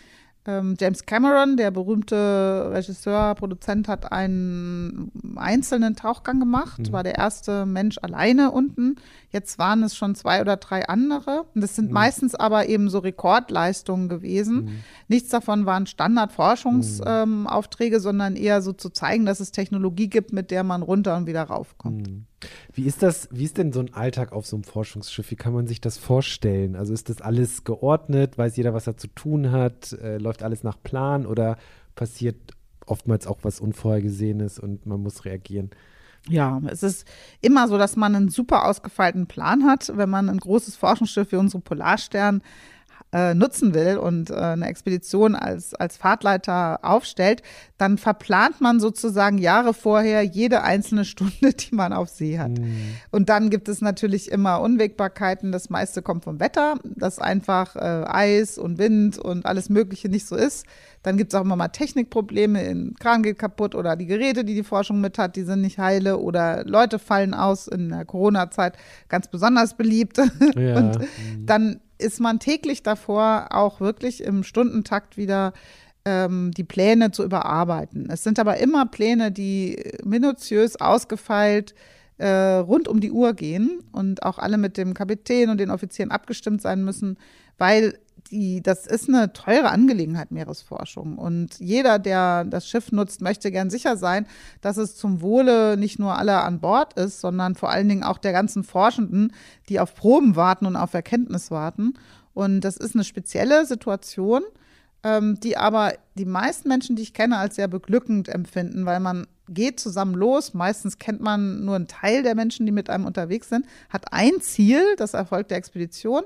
[0.48, 6.92] Ähm, James Cameron, der berühmte Regisseur, Produzent, hat einen einzelnen Tauchgang gemacht, Mhm.
[6.94, 8.96] war der erste Mensch alleine unten.
[9.32, 11.46] Jetzt waren es schon zwei oder drei andere.
[11.56, 11.94] Und das sind Mhm.
[11.94, 14.84] meistens aber eben so Rekordleistungen gewesen.
[15.08, 20.34] Nichts davon waren Standardforschungsaufträge, ähm, Aufträge, sondern eher so zu zeigen, dass es Technologie gibt,
[20.34, 22.10] mit der man runter und wieder raufkommt.
[22.74, 25.30] Wie ist das, wie ist denn so ein Alltag auf so einem Forschungsschiff?
[25.32, 26.76] Wie kann man sich das vorstellen?
[26.76, 28.38] Also ist das alles geordnet?
[28.38, 29.94] Weiß jeder, was er zu tun hat?
[29.94, 31.58] Äh, läuft alles nach Plan oder
[31.96, 32.36] passiert
[32.86, 35.70] oftmals auch was Unvorhergesehenes und man muss reagieren?
[36.30, 37.08] Ja, es ist
[37.42, 41.38] immer so, dass man einen super ausgefeilten Plan hat, wenn man ein großes Forschungsschiff wie
[41.38, 42.42] unsere Polarstern
[43.13, 47.43] äh, nutzen will und äh, eine Expedition als, als Fahrtleiter aufstellt,
[47.78, 52.52] dann verplant man sozusagen Jahre vorher jede einzelne Stunde, die man auf See hat.
[53.12, 55.52] Und dann gibt es natürlich immer Unwägbarkeiten.
[55.52, 60.26] Das meiste kommt vom Wetter, dass einfach äh, Eis und Wind und alles Mögliche nicht
[60.26, 60.65] so ist.
[61.04, 64.54] Dann gibt es auch immer mal Technikprobleme, ein Kran geht kaputt oder die Geräte, die
[64.54, 68.78] die Forschung mit hat, die sind nicht heile oder Leute fallen aus in der Corona-Zeit
[69.10, 70.19] ganz besonders beliebt.
[70.56, 70.76] Ja.
[70.76, 71.00] Und
[71.45, 75.54] dann ist man täglich davor auch wirklich im Stundentakt wieder
[76.06, 78.10] ähm, die Pläne zu überarbeiten.
[78.10, 81.76] Es sind aber immer Pläne, die minutiös ausgefeilt
[82.18, 86.12] äh, rund um die Uhr gehen und auch alle mit dem Kapitän und den Offizieren
[86.12, 87.18] abgestimmt sein müssen,
[87.58, 87.98] weil
[88.32, 91.17] die, das ist eine teure Angelegenheit, Meeresforschung.
[91.17, 94.26] Und jeder, der das Schiff nutzt, möchte gern sicher sein,
[94.62, 98.17] dass es zum Wohle nicht nur aller an Bord ist, sondern vor allen Dingen auch
[98.17, 99.34] der ganzen Forschenden,
[99.70, 101.94] die auf Proben warten und auf Erkenntnis warten.
[102.34, 104.41] Und das ist eine spezielle Situation,
[105.04, 109.28] ähm, die aber die meisten Menschen, die ich kenne, als sehr beglückend empfinden, weil man
[109.50, 110.54] geht zusammen los.
[110.54, 114.39] Meistens kennt man nur einen Teil der Menschen, die mit einem unterwegs sind, hat ein
[114.41, 116.24] Ziel, das Erfolg der Expedition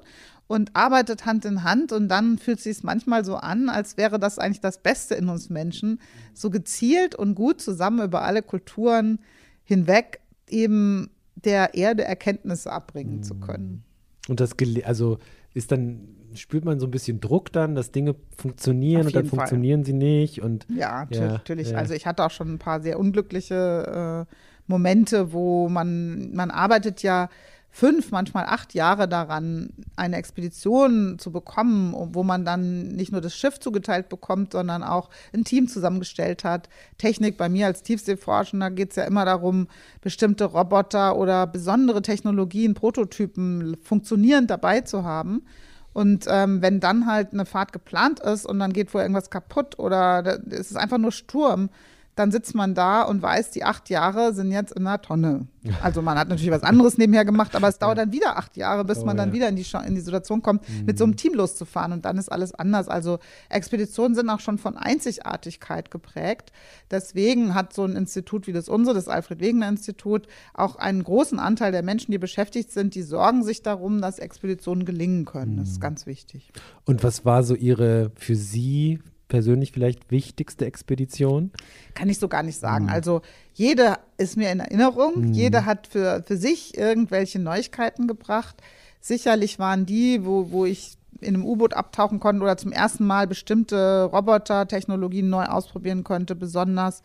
[0.47, 4.19] und arbeitet Hand in Hand und dann fühlt sich es manchmal so an, als wäre
[4.19, 5.99] das eigentlich das Beste in uns Menschen,
[6.34, 9.19] so gezielt und gut zusammen über alle Kulturen
[9.63, 13.84] hinweg eben der Erde Erkenntnisse abbringen zu können.
[14.27, 14.51] Und das,
[14.84, 15.17] also
[15.53, 19.38] ist dann spürt man so ein bisschen Druck dann, dass Dinge funktionieren und dann Fall.
[19.38, 21.69] funktionieren sie nicht und Ja, Ja, natürlich.
[21.71, 21.77] ja.
[21.77, 24.34] Also ich hatte auch schon ein paar sehr unglückliche äh,
[24.67, 27.29] Momente, wo man, man arbeitet ja
[27.75, 33.35] fünf, manchmal acht Jahre daran, eine Expedition zu bekommen, wo man dann nicht nur das
[33.35, 36.69] Schiff zugeteilt bekommt, sondern auch ein Team zusammengestellt hat.
[36.97, 39.67] Technik bei mir als Tiefseeforschender geht es ja immer darum,
[39.99, 45.45] bestimmte Roboter oder besondere Technologien, Prototypen funktionierend dabei zu haben.
[45.91, 49.79] Und ähm, wenn dann halt eine Fahrt geplant ist und dann geht wohl irgendwas kaputt
[49.79, 51.69] oder es ist einfach nur Sturm,
[52.15, 55.47] dann sitzt man da und weiß, die acht Jahre sind jetzt in einer Tonne.
[55.82, 58.86] Also man hat natürlich was anderes nebenher gemacht, aber es dauert dann wieder acht Jahre,
[58.86, 59.36] bis Oh, man dann ja.
[59.36, 62.32] wieder in die, in die Situation kommt, mit so einem Team loszufahren und dann ist
[62.32, 62.88] alles anders.
[62.88, 66.51] Also Expeditionen sind auch schon von Einzigartigkeit geprägt.
[66.91, 71.84] Deswegen hat so ein Institut wie das unsere, das Alfred-Wegener-Institut, auch einen großen Anteil der
[71.84, 75.58] Menschen, die beschäftigt sind, die sorgen sich darum, dass Expeditionen gelingen können.
[75.58, 76.51] Das ist ganz wichtig.
[76.86, 81.51] Und was war so Ihre für Sie persönlich vielleicht wichtigste Expedition?
[81.93, 82.89] Kann ich so gar nicht sagen.
[82.89, 83.21] Also
[83.53, 88.55] jede ist mir in Erinnerung, jede hat für, für sich irgendwelche Neuigkeiten gebracht.
[88.99, 93.27] Sicherlich waren die, wo, wo ich in einem U-Boot abtauchen konnte oder zum ersten Mal
[93.27, 97.03] bestimmte Roboter-Technologien neu ausprobieren konnte, besonders.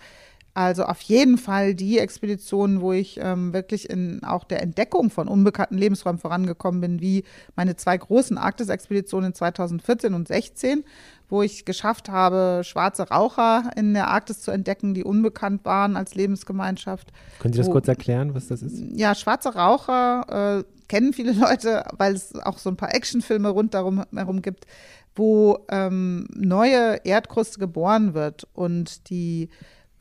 [0.53, 5.29] Also auf jeden Fall die Expeditionen, wo ich ähm, wirklich in auch der Entdeckung von
[5.29, 10.83] unbekannten Lebensräumen vorangekommen bin, wie meine zwei großen Arktis-Expeditionen 2014 und 16,
[11.29, 16.17] wo ich geschafft habe, schwarze Raucher in der Arktis zu entdecken, die unbekannt waren als
[16.17, 17.13] Lebensgemeinschaft.
[17.39, 18.83] Können Sie das Wo- kurz erklären, was das ist?
[18.97, 24.05] Ja, schwarze Raucher äh, kennen viele Leute, weil es auch so ein paar Actionfilme rundherum
[24.13, 24.67] herum gibt,
[25.15, 29.49] wo ähm, neue Erdkruste geboren wird und die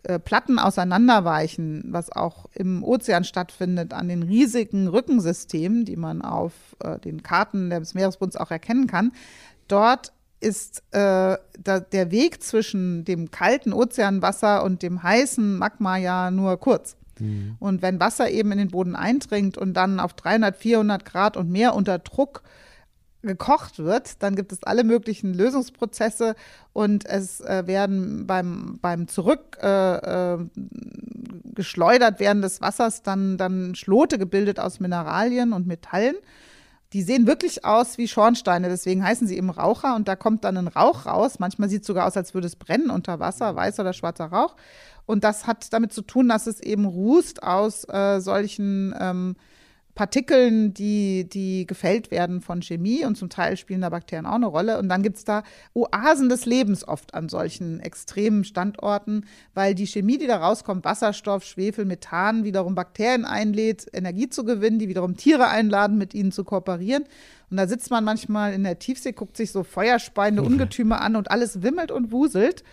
[0.04, 6.54] äh, Platten auseinanderweichen, was auch im Ozean stattfindet, an den riesigen Rückensystemen, die man auf
[6.80, 9.12] äh, den Karten des Meeresbunds auch erkennen kann.
[9.68, 16.32] Dort ist äh, da, der Weg zwischen dem kalten Ozeanwasser und dem heißen Magma ja
[16.32, 16.96] nur kurz.
[17.60, 21.50] Und wenn Wasser eben in den Boden eindringt und dann auf 300, 400 Grad und
[21.50, 22.44] mehr unter Druck
[23.22, 26.36] gekocht wird, dann gibt es alle möglichen Lösungsprozesse
[26.72, 30.38] und es äh, werden beim, beim Zurück äh, äh,
[31.56, 36.16] werden des Wassers dann, dann Schlote gebildet aus Mineralien und Metallen.
[36.94, 40.58] Die sehen wirklich aus wie Schornsteine, deswegen heißen sie eben Raucher und da kommt dann
[40.58, 41.38] ein Rauch raus.
[41.38, 44.56] Manchmal sieht es sogar aus, als würde es brennen unter Wasser, weißer oder schwarzer Rauch.
[45.06, 49.36] Und das hat damit zu tun, dass es eben rußt aus äh, solchen ähm,
[50.00, 54.46] Partikeln, die, die gefällt werden von Chemie und zum Teil spielen da Bakterien auch eine
[54.46, 54.80] Rolle.
[54.80, 59.88] Und dann gibt es da Oasen des Lebens oft an solchen extremen Standorten, weil die
[59.88, 65.18] Chemie, die da rauskommt, Wasserstoff, Schwefel, Methan, wiederum Bakterien einlädt, Energie zu gewinnen, die wiederum
[65.18, 67.04] Tiere einladen, mit ihnen zu kooperieren.
[67.50, 71.30] Und da sitzt man manchmal in der Tiefsee, guckt sich so feuerspeiende Ungetüme an und
[71.30, 72.64] alles wimmelt und wuselt.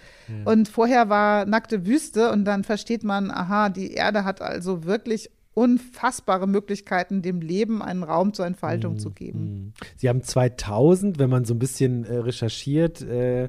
[0.44, 5.30] Und vorher war nackte Wüste und dann versteht man, aha, die Erde hat also wirklich
[5.56, 9.72] unfassbare Möglichkeiten, dem Leben einen Raum zur Entfaltung zu geben.
[9.96, 13.48] Sie haben 2000, wenn man so ein bisschen äh, recherchiert, äh, äh,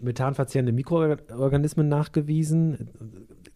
[0.00, 2.90] methanverzehrende Mikroorganismen nachgewiesen.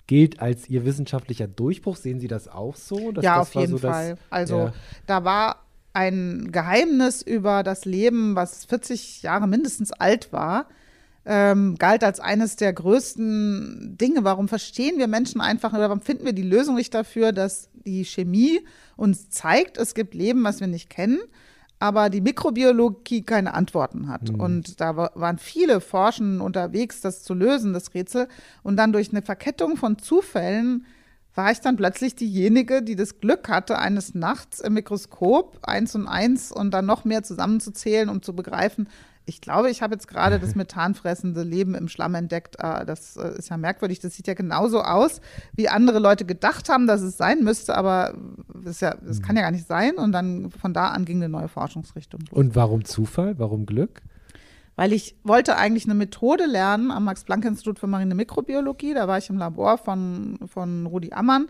[0.06, 1.96] Gilt als Ihr wissenschaftlicher Durchbruch.
[1.96, 3.10] Sehen Sie das auch so?
[3.10, 4.18] Dass ja, das auf jeden so das- Fall.
[4.30, 4.72] Also ja.
[5.06, 10.68] da war ein Geheimnis über das Leben, was 40 Jahre mindestens alt war,
[11.30, 14.24] ähm, galt als eines der größten Dinge.
[14.24, 18.04] Warum verstehen wir Menschen einfach oder warum finden wir die Lösung nicht dafür, dass die
[18.04, 18.60] Chemie
[18.96, 21.18] uns zeigt, es gibt Leben, was wir nicht kennen,
[21.78, 24.30] aber die Mikrobiologie keine Antworten hat.
[24.30, 28.26] Und da wa- waren viele Forschenden unterwegs, das zu lösen, das Rätsel.
[28.62, 30.86] Und dann durch eine Verkettung von Zufällen
[31.34, 36.08] war ich dann plötzlich diejenige, die das Glück hatte, eines Nachts im Mikroskop eins und
[36.08, 38.88] eins und dann noch mehr zusammenzuzählen, um zu begreifen,
[39.28, 42.56] ich glaube, ich habe jetzt gerade das methanfressende Leben im Schlamm entdeckt.
[42.58, 44.00] Äh, Das äh, ist ja merkwürdig.
[44.00, 45.20] Das sieht ja genauso aus,
[45.54, 48.14] wie andere Leute gedacht haben, dass es sein müsste, aber
[48.62, 49.94] das, ist ja, das kann ja gar nicht sein.
[49.96, 52.32] Und dann von da an ging eine neue Forschungsrichtung los.
[52.32, 53.38] Und warum Zufall?
[53.38, 54.02] Warum Glück?
[54.76, 58.94] Weil ich wollte eigentlich eine Methode lernen am Max-Planck-Institut für marine Mikrobiologie.
[58.94, 61.48] Da war ich im Labor von, von Rudi Ammann,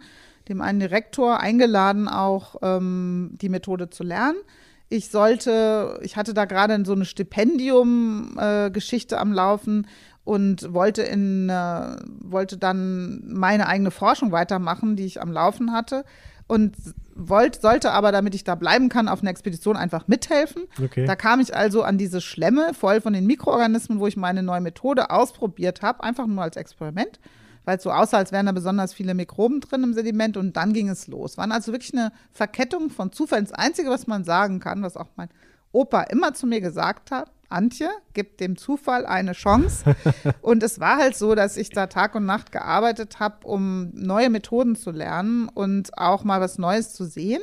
[0.48, 4.38] dem einen Direktor, eingeladen, auch ähm, die Methode zu lernen.
[4.88, 9.88] Ich sollte, ich hatte da gerade so eine Stipendium-Geschichte am Laufen
[10.24, 16.04] und wollte in, äh, wollte dann meine eigene Forschung weitermachen, die ich am Laufen hatte.
[16.46, 16.76] Und
[17.14, 20.62] wollte, sollte aber, damit ich da bleiben kann, auf einer Expedition einfach mithelfen.
[20.82, 21.04] Okay.
[21.04, 24.62] Da kam ich also an diese Schlemme voll von den Mikroorganismen, wo ich meine neue
[24.62, 27.20] Methode ausprobiert habe, einfach nur als Experiment,
[27.68, 30.72] weil es so aussah, als wären da besonders viele Mikroben drin im Sediment und dann
[30.72, 31.36] ging es los.
[31.36, 33.44] Waren also wirklich eine Verkettung von Zufällen.
[33.44, 35.28] Das Einzige, was man sagen kann, was auch mein
[35.70, 39.84] Opa immer zu mir gesagt hat, Antje, gib dem Zufall eine Chance.
[40.40, 44.30] und es war halt so, dass ich da Tag und Nacht gearbeitet habe, um neue
[44.30, 47.42] Methoden zu lernen und auch mal was Neues zu sehen.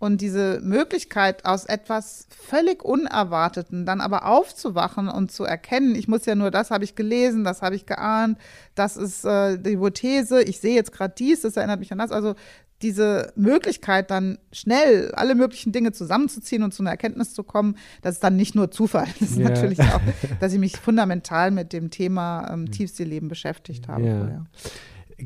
[0.00, 6.24] Und diese Möglichkeit aus etwas völlig Unerwarteten dann aber aufzuwachen und zu erkennen, ich muss
[6.24, 8.38] ja nur, das habe ich gelesen, das habe ich geahnt,
[8.74, 12.12] das ist äh, die Hypothese, ich sehe jetzt gerade dies, das erinnert mich an das.
[12.12, 12.34] Also
[12.80, 18.14] diese Möglichkeit, dann schnell alle möglichen Dinge zusammenzuziehen und zu einer Erkenntnis zu kommen, das
[18.14, 19.06] ist dann nicht nur Zufall.
[19.20, 19.50] Das ist ja.
[19.50, 20.00] natürlich auch,
[20.40, 22.70] dass ich mich fundamental mit dem Thema ähm, hm.
[22.70, 24.46] Tiefseeleben beschäftigt habe vorher.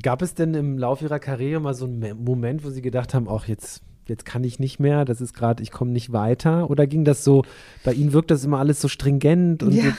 [0.02, 3.28] Gab es denn im Laufe Ihrer Karriere mal so einen Moment, wo Sie gedacht haben,
[3.28, 6.70] auch jetzt jetzt kann ich nicht mehr, das ist gerade, ich komme nicht weiter?
[6.70, 7.44] Oder ging das so,
[7.84, 9.92] bei Ihnen wirkt das immer alles so stringent und ja.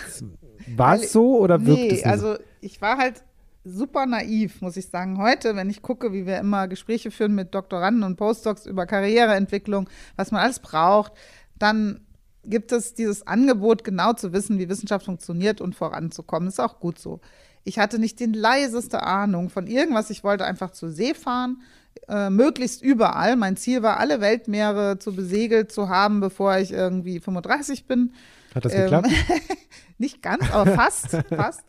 [0.75, 2.09] war es so oder wirkt nee, es so?
[2.09, 3.23] also ich war halt
[3.63, 5.17] super naiv, muss ich sagen.
[5.17, 9.89] Heute, wenn ich gucke, wie wir immer Gespräche führen mit Doktoranden und Postdocs über Karriereentwicklung,
[10.15, 11.13] was man alles braucht,
[11.57, 12.01] dann
[12.43, 16.47] gibt es dieses Angebot, genau zu wissen, wie Wissenschaft funktioniert und voranzukommen.
[16.47, 17.19] Ist auch gut so.
[17.63, 20.11] Ich hatte nicht die leiseste Ahnung von irgendwas.
[20.11, 21.61] Ich wollte einfach zur See fahren,
[22.07, 23.35] äh, möglichst überall.
[23.35, 28.13] Mein Ziel war, alle Weltmeere zu besegelt zu haben, bevor ich irgendwie 35 bin.
[28.53, 29.09] Hat das ähm, geklappt?
[29.97, 31.63] nicht ganz, aber fast, fast.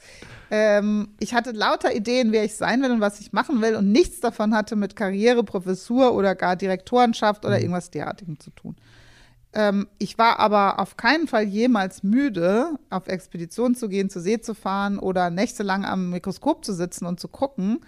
[0.50, 3.90] Ähm, ich hatte lauter Ideen, wer ich sein will und was ich machen will und
[3.90, 7.62] nichts davon hatte mit Karriere, Professur oder gar Direktorenschaft oder mhm.
[7.62, 8.76] irgendwas derartigem zu tun.
[9.52, 14.40] Ähm, ich war aber auf keinen Fall jemals müde, auf Expedition zu gehen, zur See
[14.40, 17.80] zu fahren oder nächtelang am Mikroskop zu sitzen und zu gucken,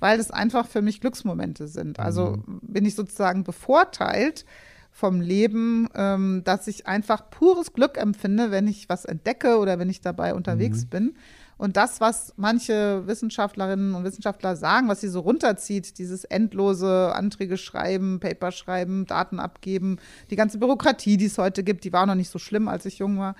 [0.00, 1.98] weil das einfach für mich Glücksmomente sind.
[1.98, 2.60] Also mhm.
[2.62, 4.44] bin ich sozusagen bevorteilt
[4.90, 9.90] vom Leben, ähm, dass ich einfach pures Glück empfinde, wenn ich was entdecke oder wenn
[9.90, 10.88] ich dabei unterwegs mhm.
[10.88, 11.14] bin.
[11.58, 17.56] Und das, was manche Wissenschaftlerinnen und Wissenschaftler sagen, was sie so runterzieht, dieses endlose Anträge
[17.56, 19.98] schreiben, Paper schreiben, Daten abgeben,
[20.30, 22.98] die ganze Bürokratie, die es heute gibt, die war noch nicht so schlimm, als ich
[22.98, 23.36] jung war.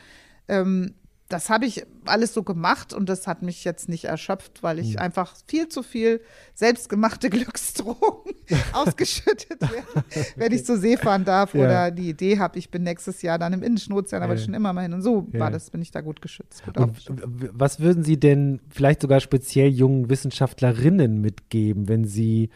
[0.49, 0.95] Ähm,
[1.29, 4.93] das habe ich alles so gemacht und das hat mich jetzt nicht erschöpft, weil ich
[4.93, 5.01] mhm.
[5.01, 6.21] einfach viel zu viel
[6.55, 8.35] selbstgemachte Glücksdrogen
[8.73, 10.05] ausgeschüttet werde,
[10.37, 11.65] wenn ich zur See fahren darf ja.
[11.65, 14.41] oder die Idee habe, ich bin nächstes Jahr dann im Indischen Ozean, aber ja.
[14.41, 15.41] schon immer mal hin und so ja.
[15.41, 16.63] war das, bin ich da gut geschützt.
[16.65, 16.77] Gut
[17.53, 22.51] was würden Sie denn vielleicht sogar speziell jungen Wissenschaftlerinnen mitgeben, wenn Sie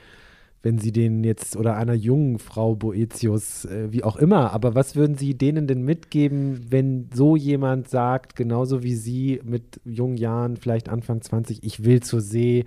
[0.62, 4.94] wenn Sie den jetzt oder einer jungen Frau Boetius, äh, wie auch immer, aber was
[4.94, 10.56] würden Sie denen denn mitgeben, wenn so jemand sagt, genauso wie Sie mit jungen Jahren,
[10.56, 12.66] vielleicht Anfang 20, ich will zur See?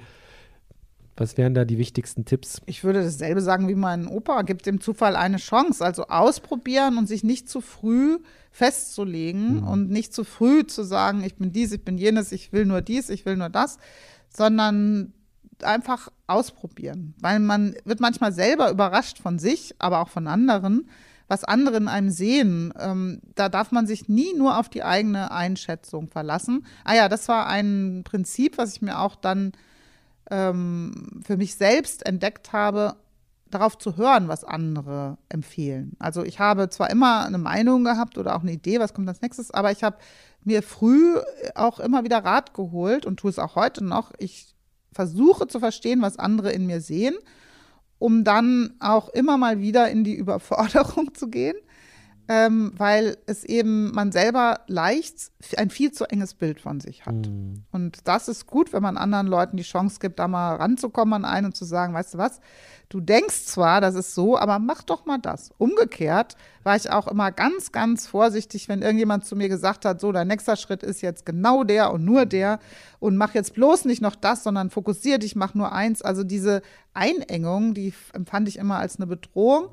[1.15, 2.59] Was wären da die wichtigsten Tipps?
[2.65, 5.85] Ich würde dasselbe sagen wie mein Opa, gibt dem Zufall eine Chance.
[5.85, 8.17] Also ausprobieren und sich nicht zu früh
[8.49, 9.67] festzulegen mhm.
[9.67, 12.81] und nicht zu früh zu sagen, ich bin dies, ich bin jenes, ich will nur
[12.81, 13.77] dies, ich will nur das,
[14.29, 15.13] sondern
[15.63, 20.89] einfach ausprobieren, weil man wird manchmal selber überrascht von sich, aber auch von anderen,
[21.27, 22.73] was andere in einem sehen.
[22.79, 26.65] Ähm, da darf man sich nie nur auf die eigene Einschätzung verlassen.
[26.83, 29.53] Ah ja, das war ein Prinzip, was ich mir auch dann
[30.29, 32.95] ähm, für mich selbst entdeckt habe,
[33.53, 35.95] darauf zu hören, was andere empfehlen.
[35.99, 39.21] Also ich habe zwar immer eine Meinung gehabt oder auch eine Idee, was kommt als
[39.21, 39.97] nächstes, aber ich habe
[40.43, 41.17] mir früh
[41.55, 44.11] auch immer wieder Rat geholt und tue es auch heute noch.
[44.17, 44.52] Ich
[44.93, 47.15] versuche zu verstehen, was andere in mir sehen,
[47.99, 51.55] um dann auch immer mal wieder in die Überforderung zu gehen,
[52.29, 57.27] ähm, weil es eben man selber leicht ein viel zu enges Bild von sich hat.
[57.27, 57.63] Mhm.
[57.71, 61.25] Und das ist gut, wenn man anderen Leuten die Chance gibt, da mal ranzukommen an
[61.25, 62.39] einen und zu sagen, weißt du was,
[62.87, 65.51] du denkst zwar, das ist so, aber mach doch mal das.
[65.57, 70.13] Umgekehrt war ich auch immer ganz, ganz vorsichtig, wenn irgendjemand zu mir gesagt hat, so,
[70.13, 72.59] dein nächster Schritt ist jetzt genau der und nur der
[72.99, 76.01] und mach jetzt bloß nicht noch das, sondern fokussier dich, mach nur eins.
[76.01, 76.61] Also diese
[76.93, 79.69] Einengung, die empfand ich immer als eine Bedrohung.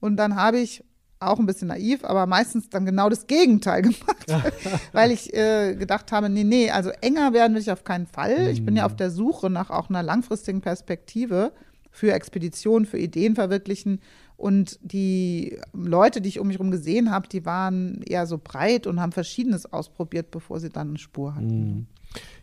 [0.00, 0.82] Und dann habe ich
[1.22, 4.26] auch ein bisschen naiv, aber meistens dann genau das Gegenteil gemacht,
[4.92, 8.48] weil ich äh, gedacht habe, nee, nee, also enger werden will ich auf keinen Fall.
[8.48, 8.98] Ich bin ja auf mhm.
[8.98, 11.52] der Suche nach auch einer langfristigen Perspektive
[11.90, 14.00] für Expeditionen, für Ideen verwirklichen.
[14.36, 18.88] Und die Leute, die ich um mich herum gesehen habe, die waren eher so breit
[18.88, 21.46] und haben Verschiedenes ausprobiert, bevor sie dann eine Spur hatten.
[21.46, 21.86] Mhm.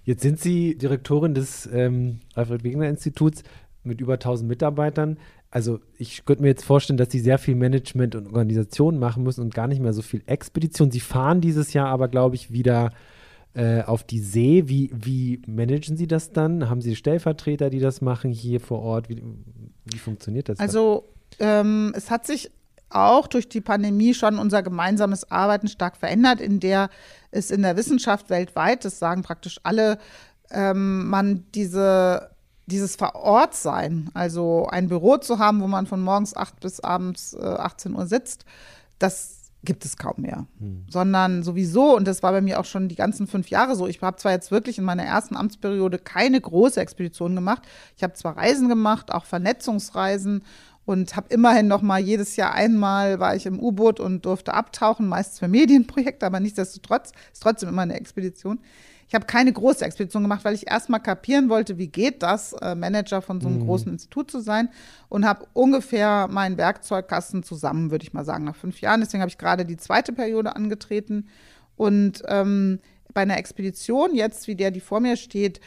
[0.03, 3.43] Jetzt sind Sie Direktorin des ähm, Alfred Wegener Instituts
[3.83, 5.17] mit über 1000 Mitarbeitern.
[5.51, 9.41] Also ich könnte mir jetzt vorstellen, dass Sie sehr viel Management und Organisation machen müssen
[9.41, 10.91] und gar nicht mehr so viel Expedition.
[10.91, 12.91] Sie fahren dieses Jahr aber, glaube ich, wieder
[13.55, 14.63] äh, auf die See.
[14.67, 16.69] Wie, wie managen Sie das dann?
[16.69, 19.09] Haben Sie Stellvertreter, die das machen hier vor Ort?
[19.09, 19.23] Wie,
[19.85, 20.59] wie funktioniert das?
[20.59, 21.09] Also
[21.39, 22.51] ähm, es hat sich
[22.89, 26.89] auch durch die Pandemie schon unser gemeinsames Arbeiten stark verändert, in der
[27.31, 30.00] es in der Wissenschaft weltweit, das sagen praktisch alle,
[30.52, 32.31] ähm, man diese
[32.69, 37.43] dieses Verortsein, also ein Büro zu haben, wo man von morgens 8 bis abends äh,
[37.43, 38.45] 18 Uhr sitzt,
[38.99, 40.45] das gibt es kaum mehr.
[40.59, 40.85] Hm.
[40.89, 44.01] Sondern sowieso, und das war bei mir auch schon die ganzen fünf Jahre so, ich
[44.01, 47.63] habe zwar jetzt wirklich in meiner ersten Amtsperiode keine große Expedition gemacht.
[47.97, 50.43] Ich habe zwar Reisen gemacht, auch Vernetzungsreisen
[50.85, 55.07] und habe immerhin noch mal jedes Jahr einmal war ich im U-Boot und durfte abtauchen,
[55.07, 58.59] meistens für Medienprojekte, aber nichtsdestotrotz ist trotzdem immer eine Expedition.
[59.10, 62.75] Ich habe keine große Expedition gemacht, weil ich erstmal kapieren wollte, wie geht das, äh,
[62.75, 63.65] Manager von so einem mhm.
[63.65, 64.69] großen Institut zu sein
[65.10, 69.01] und habe ungefähr meinen Werkzeugkasten zusammen, würde ich mal sagen, nach fünf Jahren.
[69.01, 71.27] Deswegen habe ich gerade die zweite Periode angetreten
[71.75, 72.79] und ähm,
[73.12, 75.60] bei einer Expedition jetzt, wie der, die vor mir steht,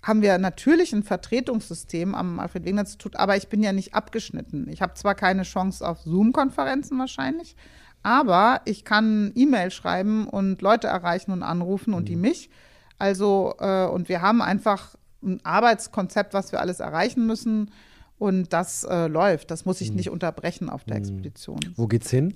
[0.00, 4.68] haben wir natürlich ein Vertretungssystem am Alfred-Wegener-Institut, aber ich bin ja nicht abgeschnitten.
[4.68, 7.56] Ich habe zwar keine Chance auf Zoom-Konferenzen wahrscheinlich,
[8.04, 12.06] aber ich kann E-Mail schreiben und Leute erreichen und anrufen und mhm.
[12.06, 12.50] die mich.
[12.98, 17.70] Also, äh, und wir haben einfach ein Arbeitskonzept, was wir alles erreichen müssen.
[18.18, 19.50] Und das äh, läuft.
[19.50, 19.96] Das muss ich mhm.
[19.96, 21.02] nicht unterbrechen auf der mhm.
[21.02, 21.60] Expedition.
[21.76, 22.34] Wo geht's hin?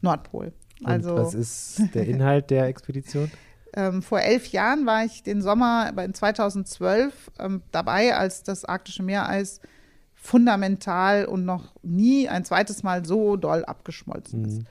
[0.00, 0.52] Nordpol.
[0.82, 3.30] Also, was ist der Inhalt der Expedition?
[3.74, 9.02] Ähm, vor elf Jahren war ich den Sommer in 2012 ähm, dabei, als das arktische
[9.02, 9.60] Meereis
[10.14, 14.62] fundamental und noch nie ein zweites Mal so doll abgeschmolzen ist.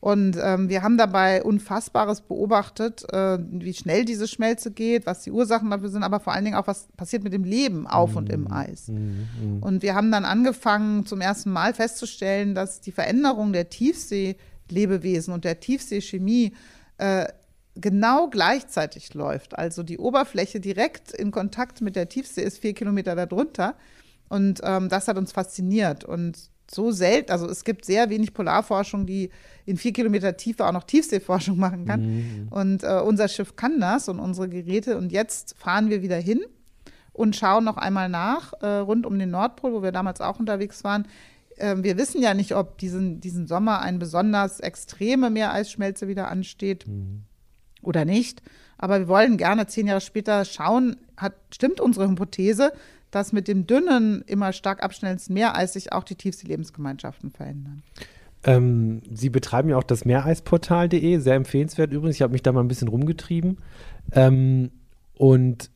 [0.00, 0.08] Mhm.
[0.08, 5.30] Und ähm, wir haben dabei Unfassbares beobachtet, äh, wie schnell diese Schmelze geht, was die
[5.30, 8.30] Ursachen dafür sind, aber vor allen Dingen auch, was passiert mit dem Leben auf und
[8.30, 8.52] im mhm.
[8.52, 8.88] Eis.
[8.88, 15.34] Mm, Und wir haben dann angefangen, zum ersten Mal festzustellen, dass die Veränderung der Tiefseelebewesen
[15.34, 16.54] und der Tiefseechemie
[16.98, 17.26] äh,
[17.74, 19.58] genau gleichzeitig läuft.
[19.58, 23.76] Also die Oberfläche direkt in Kontakt mit der Tiefsee ist vier Kilometer darunter.
[24.28, 26.04] Und ähm, das hat uns fasziniert.
[26.04, 29.30] Und so selten, also es gibt sehr wenig Polarforschung, die
[29.64, 32.00] in vier Kilometer Tiefe auch noch Tiefseeforschung machen kann.
[32.00, 32.48] Mhm.
[32.50, 34.96] Und äh, unser Schiff kann das und unsere Geräte.
[34.96, 36.40] Und jetzt fahren wir wieder hin
[37.12, 40.84] und schauen noch einmal nach, äh, rund um den Nordpol, wo wir damals auch unterwegs
[40.84, 41.06] waren.
[41.56, 46.86] Äh, wir wissen ja nicht, ob diesen, diesen Sommer eine besonders extreme Meereisschmelze wieder ansteht
[46.86, 47.22] mhm.
[47.82, 48.42] oder nicht.
[48.78, 52.72] Aber wir wollen gerne zehn Jahre später schauen, hat, stimmt unsere Hypothese,
[53.10, 57.82] dass mit dem dünnen, immer stark abschnellendsten Meereis sich auch die Tiefsee-Lebensgemeinschaften verändern.
[58.44, 62.16] Ähm, Sie betreiben ja auch das Meereisportal.de, sehr empfehlenswert übrigens.
[62.16, 63.58] Ich habe mich da mal ein bisschen rumgetrieben.
[64.12, 64.70] Ähm,
[65.14, 65.70] und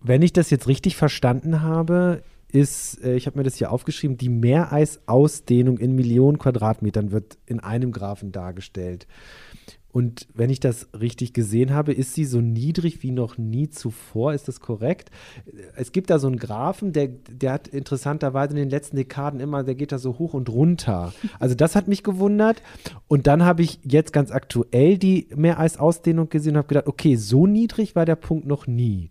[0.00, 4.16] wenn ich das jetzt richtig verstanden habe, ist, äh, ich habe mir das hier aufgeschrieben,
[4.16, 9.06] die Meereisausdehnung in Millionen Quadratmetern wird in einem Graphen dargestellt.
[9.90, 14.34] Und wenn ich das richtig gesehen habe, ist sie so niedrig wie noch nie zuvor.
[14.34, 15.10] Ist das korrekt?
[15.76, 19.64] Es gibt da so einen Graphen, der, der hat interessanterweise in den letzten Dekaden immer,
[19.64, 21.14] der geht da so hoch und runter.
[21.38, 22.62] Also das hat mich gewundert.
[23.08, 27.46] Und dann habe ich jetzt ganz aktuell die Meereisausdehnung gesehen und habe gedacht, okay, so
[27.46, 29.08] niedrig war der Punkt noch nie.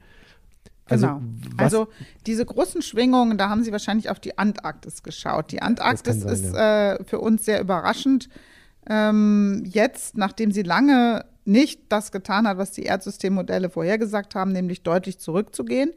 [0.86, 1.21] Also, genau.
[1.57, 1.88] Also
[2.28, 5.51] diese großen Schwingungen, da haben Sie wahrscheinlich auf die Antarktis geschaut.
[5.51, 6.93] Die Antarktis sein, ist ja.
[6.93, 8.30] äh, für uns sehr überraschend
[8.89, 14.83] ähm, jetzt, nachdem sie lange nicht das getan hat, was die Erdsystemmodelle vorhergesagt haben, nämlich
[14.83, 15.93] deutlich zurückzugehen,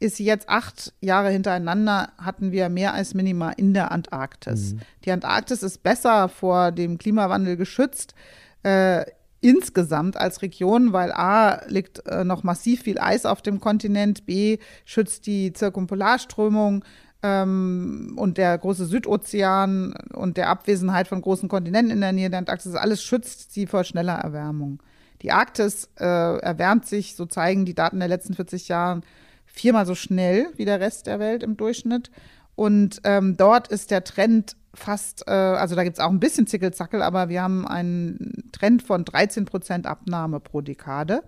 [0.00, 4.74] ist sie jetzt acht Jahre hintereinander, hatten wir mehr als Minima in der Antarktis.
[4.74, 4.80] Mhm.
[5.04, 8.14] Die Antarktis ist besser vor dem Klimawandel geschützt.
[8.62, 9.04] Äh,
[9.40, 14.56] insgesamt als Region, weil A liegt äh, noch massiv viel Eis auf dem Kontinent, B
[14.86, 16.82] schützt die Zirkumpolarströmung
[17.24, 22.40] ähm, und der große Südozean und der Abwesenheit von großen Kontinenten in der Nähe der
[22.40, 24.82] Antarktis, alles schützt sie vor schneller Erwärmung.
[25.22, 29.00] Die Arktis äh, erwärmt sich, so zeigen die Daten der letzten 40 Jahre,
[29.46, 32.10] viermal so schnell wie der Rest der Welt im Durchschnitt.
[32.56, 36.46] Und ähm, dort ist der Trend fast, äh, also da gibt es auch ein bisschen
[36.46, 41.22] Zickelzackel, aber wir haben einen Trend von 13 Prozent Abnahme pro Dekade.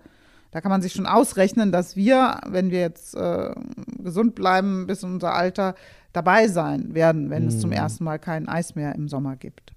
[0.51, 3.53] Da kann man sich schon ausrechnen, dass wir, wenn wir jetzt äh,
[3.99, 5.75] gesund bleiben bis in unser Alter,
[6.13, 7.49] dabei sein werden, wenn mhm.
[7.49, 7.75] es zum mhm.
[7.75, 9.73] ersten Mal kein Eis mehr im Sommer gibt.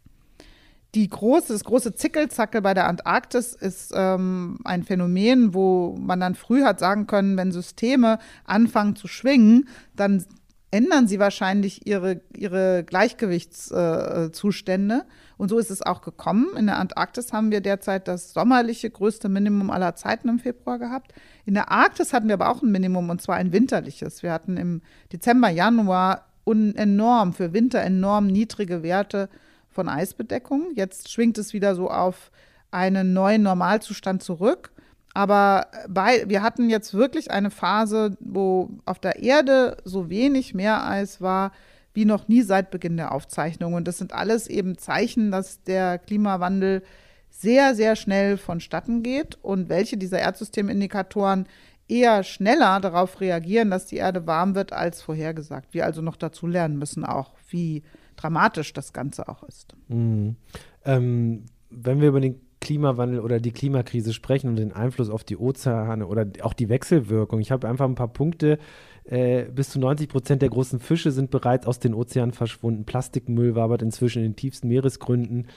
[0.95, 6.35] Die große, das große Zickelzackel bei der Antarktis ist ähm, ein Phänomen, wo man dann
[6.35, 10.25] früh hat sagen können, wenn Systeme anfangen zu schwingen, dann
[10.73, 14.95] ändern sie wahrscheinlich ihre, ihre Gleichgewichtszustände.
[14.95, 15.05] Äh,
[15.41, 16.49] und so ist es auch gekommen.
[16.59, 21.15] In der Antarktis haben wir derzeit das sommerliche größte Minimum aller Zeiten im Februar gehabt.
[21.47, 24.23] In der Arktis hatten wir aber auch ein Minimum und zwar ein winterliches.
[24.23, 29.31] Wir hatten im Dezember, Januar enorm, für Winter enorm niedrige Werte
[29.71, 30.73] von Eisbedeckung.
[30.75, 32.31] Jetzt schwingt es wieder so auf
[32.71, 34.73] einen neuen Normalzustand zurück.
[35.15, 41.23] Aber bei, wir hatten jetzt wirklich eine Phase, wo auf der Erde so wenig Meereis
[41.23, 41.53] war,
[41.93, 43.75] wie noch nie seit Beginn der Aufzeichnung.
[43.75, 46.83] Und das sind alles eben Zeichen, dass der Klimawandel
[47.31, 51.47] sehr, sehr schnell vonstatten geht und welche dieser Erdsystemindiktatoren
[51.89, 55.75] eher schneller darauf reagieren, dass die Erde warm wird, als vorhergesagt.
[55.75, 57.83] Wir also noch dazu lernen müssen, auch wie
[58.17, 59.75] dramatisch das Ganze auch ist.
[59.89, 60.37] Mhm.
[60.85, 65.37] Ähm, wenn wir über den Klimawandel oder die Klimakrise sprechen und den Einfluss auf die
[65.37, 67.41] Ozeane oder auch die Wechselwirkung.
[67.41, 68.59] Ich habe einfach ein paar Punkte.
[69.05, 72.85] Äh, bis zu 90 Prozent der großen Fische sind bereits aus den Ozeanen verschwunden.
[72.85, 75.49] Plastikmüll wabert inzwischen in den tiefsten Meeresgründen.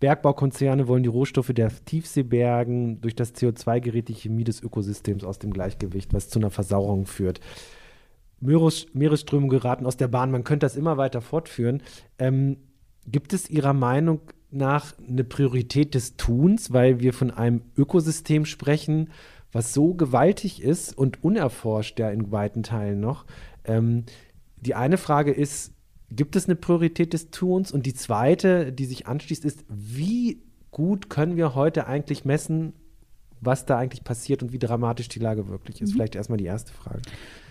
[0.00, 3.00] Bergbaukonzerne wollen die Rohstoffe der Tiefsee bergen.
[3.02, 7.06] Durch das CO2 gerät die Chemie des Ökosystems aus dem Gleichgewicht, was zu einer Versauerung
[7.06, 7.40] führt.
[8.40, 10.30] Meeres, Meeresströmungen geraten aus der Bahn.
[10.30, 11.82] Man könnte das immer weiter fortführen.
[12.18, 12.56] Ähm,
[13.06, 14.20] gibt es Ihrer Meinung
[14.50, 19.10] nach eine Priorität des Tuns, weil wir von einem Ökosystem sprechen,
[19.52, 23.24] was so gewaltig ist und unerforscht ja in weiten Teilen noch.
[23.64, 24.04] Ähm,
[24.56, 25.72] die eine Frage ist,
[26.10, 27.72] gibt es eine Priorität des Tuns?
[27.72, 32.74] Und die zweite, die sich anschließt, ist, wie gut können wir heute eigentlich messen,
[33.40, 35.90] was da eigentlich passiert und wie dramatisch die Lage wirklich ist?
[35.90, 35.94] Mhm.
[35.94, 37.00] Vielleicht erstmal die erste Frage.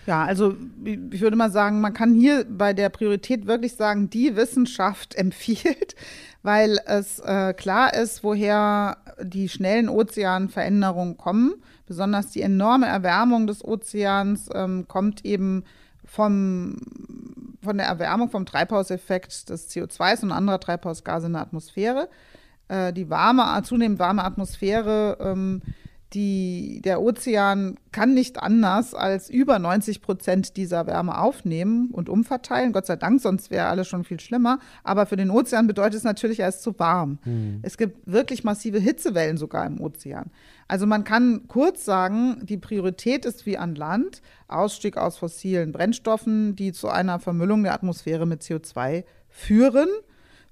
[0.05, 4.35] Ja, also ich würde mal sagen, man kann hier bei der Priorität wirklich sagen, die
[4.35, 5.95] Wissenschaft empfiehlt,
[6.41, 11.55] weil es äh, klar ist, woher die schnellen Ozeanveränderungen kommen.
[11.89, 15.63] Besonders die enorme Erwärmung des Ozeans ähm, kommt eben
[16.05, 16.77] vom,
[17.63, 22.07] von der Erwärmung vom Treibhauseffekt des CO2 und anderer Treibhausgase in der Atmosphäre.
[22.67, 25.63] Äh, die warme, zunehmend warme Atmosphäre ähm,
[26.13, 32.73] die, der Ozean kann nicht anders als über 90 Prozent dieser Wärme aufnehmen und umverteilen.
[32.73, 34.59] Gott sei Dank, sonst wäre alles schon viel schlimmer.
[34.83, 37.19] Aber für den Ozean bedeutet es natürlich, er ist zu warm.
[37.25, 37.59] Mhm.
[37.61, 40.31] Es gibt wirklich massive Hitzewellen sogar im Ozean.
[40.67, 46.55] Also man kann kurz sagen, die Priorität ist wie an Land Ausstieg aus fossilen Brennstoffen,
[46.55, 49.89] die zu einer Vermüllung der Atmosphäre mit CO2 führen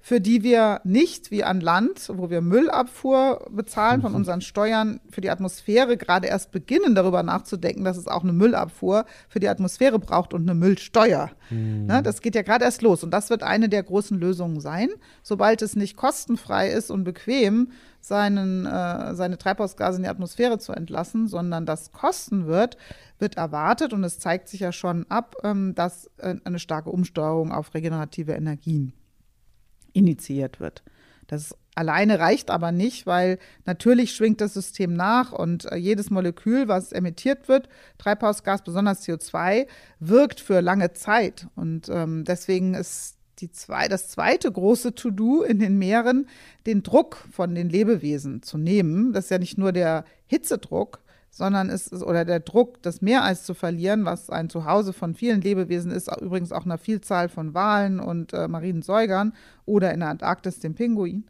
[0.00, 4.16] für die wir nicht wie an Land, wo wir Müllabfuhr bezahlen von mhm.
[4.16, 9.04] unseren Steuern für die Atmosphäre, gerade erst beginnen darüber nachzudenken, dass es auch eine Müllabfuhr
[9.28, 11.30] für die Atmosphäre braucht und eine Müllsteuer.
[11.50, 11.86] Mhm.
[11.86, 14.88] Ne, das geht ja gerade erst los und das wird eine der großen Lösungen sein.
[15.22, 20.72] Sobald es nicht kostenfrei ist und bequem, seinen, äh, seine Treibhausgase in die Atmosphäre zu
[20.72, 22.76] entlassen, sondern das kosten wird,
[23.18, 27.52] wird erwartet und es zeigt sich ja schon ab, ähm, dass äh, eine starke Umsteuerung
[27.52, 28.92] auf regenerative Energien
[29.98, 30.82] initiiert wird.
[31.26, 36.66] Das alleine reicht aber nicht, weil natürlich schwingt das System nach und äh, jedes Molekül,
[36.68, 37.68] was emittiert wird,
[37.98, 39.66] Treibhausgas, besonders CO2,
[40.00, 41.46] wirkt für lange Zeit.
[41.54, 46.28] Und ähm, deswegen ist die zwei, das zweite große To-Do in den Meeren,
[46.66, 49.12] den Druck von den Lebewesen zu nehmen.
[49.12, 53.44] Das ist ja nicht nur der Hitzedruck, sondern es ist, oder der Druck, das Meereis
[53.44, 58.00] zu verlieren, was ein Zuhause von vielen Lebewesen ist, übrigens auch einer Vielzahl von Walen
[58.00, 59.32] und äh, marinen Säugern
[59.66, 61.24] oder in der Antarktis dem Pinguin.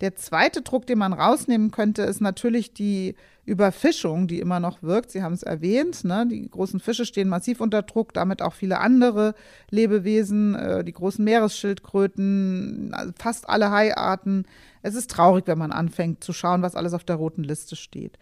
[0.00, 3.14] Der zweite Druck, den man rausnehmen könnte, ist natürlich die
[3.44, 5.12] Überfischung, die immer noch wirkt.
[5.12, 6.26] Sie haben es erwähnt, ne?
[6.28, 9.34] die großen Fische stehen massiv unter Druck, damit auch viele andere
[9.70, 14.46] Lebewesen, äh, die großen Meeresschildkröten, also fast alle Haiarten.
[14.82, 18.18] Es ist traurig, wenn man anfängt zu schauen, was alles auf der roten Liste steht.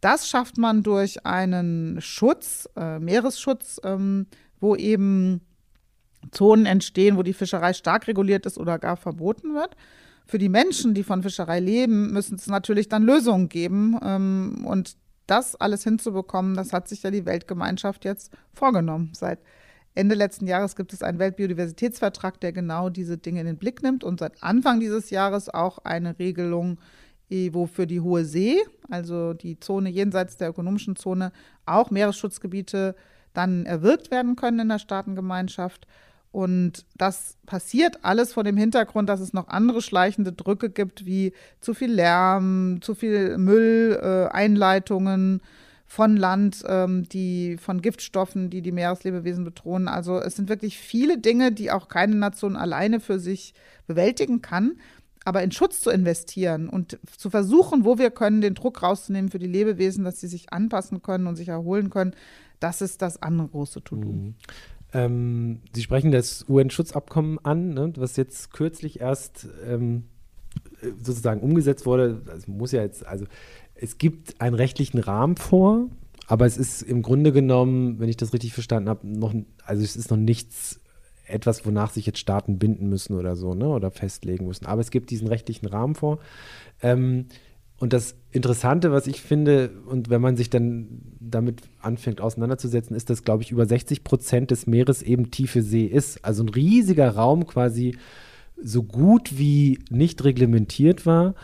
[0.00, 4.26] Das schafft man durch einen Schutz, äh, Meeresschutz, ähm,
[4.58, 5.42] wo eben
[6.30, 9.76] Zonen entstehen, wo die Fischerei stark reguliert ist oder gar verboten wird.
[10.26, 13.98] Für die Menschen, die von Fischerei leben, müssen es natürlich dann Lösungen geben.
[14.02, 14.96] Ähm, und
[15.26, 19.12] das alles hinzubekommen, das hat sich ja die Weltgemeinschaft jetzt vorgenommen.
[19.14, 19.40] Seit
[19.94, 24.04] Ende letzten Jahres gibt es einen Weltbiodiversitätsvertrag, der genau diese Dinge in den Blick nimmt
[24.04, 26.78] und seit Anfang dieses Jahres auch eine Regelung
[27.52, 28.56] wo für die Hohe See,
[28.88, 31.32] also die Zone jenseits der ökonomischen Zone,
[31.66, 32.94] auch Meeresschutzgebiete
[33.32, 35.86] dann erwirkt werden können in der Staatengemeinschaft.
[36.32, 41.32] Und das passiert alles vor dem Hintergrund, dass es noch andere schleichende Drücke gibt, wie
[41.60, 45.42] zu viel Lärm, zu viel Mülleinleitungen äh,
[45.90, 49.88] von Land, ähm, die von Giftstoffen, die die Meereslebewesen bedrohen.
[49.88, 53.54] Also es sind wirklich viele Dinge, die auch keine Nation alleine für sich
[53.88, 54.78] bewältigen kann.
[55.24, 59.38] Aber in Schutz zu investieren und zu versuchen, wo wir können, den Druck rauszunehmen für
[59.38, 62.14] die Lebewesen, dass sie sich anpassen können und sich erholen können,
[62.58, 64.08] das ist das andere große To-Do.
[64.08, 64.34] Mhm.
[64.92, 70.04] Ähm, sie sprechen das UN-Schutzabkommen an, ne, was jetzt kürzlich erst ähm,
[71.02, 72.22] sozusagen umgesetzt wurde.
[72.26, 73.26] Das muss ja jetzt, also
[73.74, 75.88] es gibt einen rechtlichen Rahmen vor,
[76.26, 79.96] aber es ist im Grunde genommen, wenn ich das richtig verstanden habe, noch, also es
[79.96, 80.80] ist noch nichts
[81.30, 83.68] etwas, wonach sich jetzt Staaten binden müssen oder so, ne?
[83.68, 84.66] Oder festlegen müssen.
[84.66, 86.18] Aber es gibt diesen rechtlichen Rahmen vor.
[86.82, 87.26] Ähm,
[87.80, 93.08] und das Interessante, was ich finde, und wenn man sich dann damit anfängt auseinanderzusetzen, ist,
[93.08, 96.22] dass, glaube ich, über 60 Prozent des Meeres eben tiefe See ist.
[96.22, 97.96] Also ein riesiger Raum quasi
[98.62, 101.34] so gut wie nicht reglementiert war.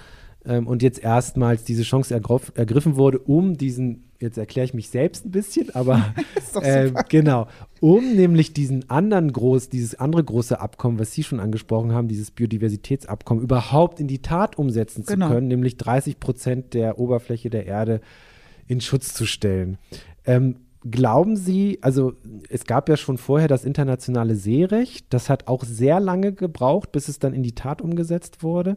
[0.46, 5.26] Ähm, und jetzt erstmals diese Chance ergriffen wurde, um diesen, jetzt erkläre ich mich selbst
[5.26, 6.14] ein bisschen, aber
[6.62, 7.48] äh, genau,
[7.80, 12.30] um nämlich diesen anderen groß, dieses andere große Abkommen, was Sie schon angesprochen haben, dieses
[12.30, 15.26] Biodiversitätsabkommen, überhaupt in die Tat umsetzen genau.
[15.26, 18.00] zu können, nämlich 30 Prozent der Oberfläche der Erde
[18.66, 19.78] in Schutz zu stellen.
[20.24, 20.56] Ähm,
[20.88, 22.12] Glauben Sie, also
[22.48, 27.08] es gab ja schon vorher das internationale Seerecht, das hat auch sehr lange gebraucht, bis
[27.08, 28.76] es dann in die Tat umgesetzt wurde.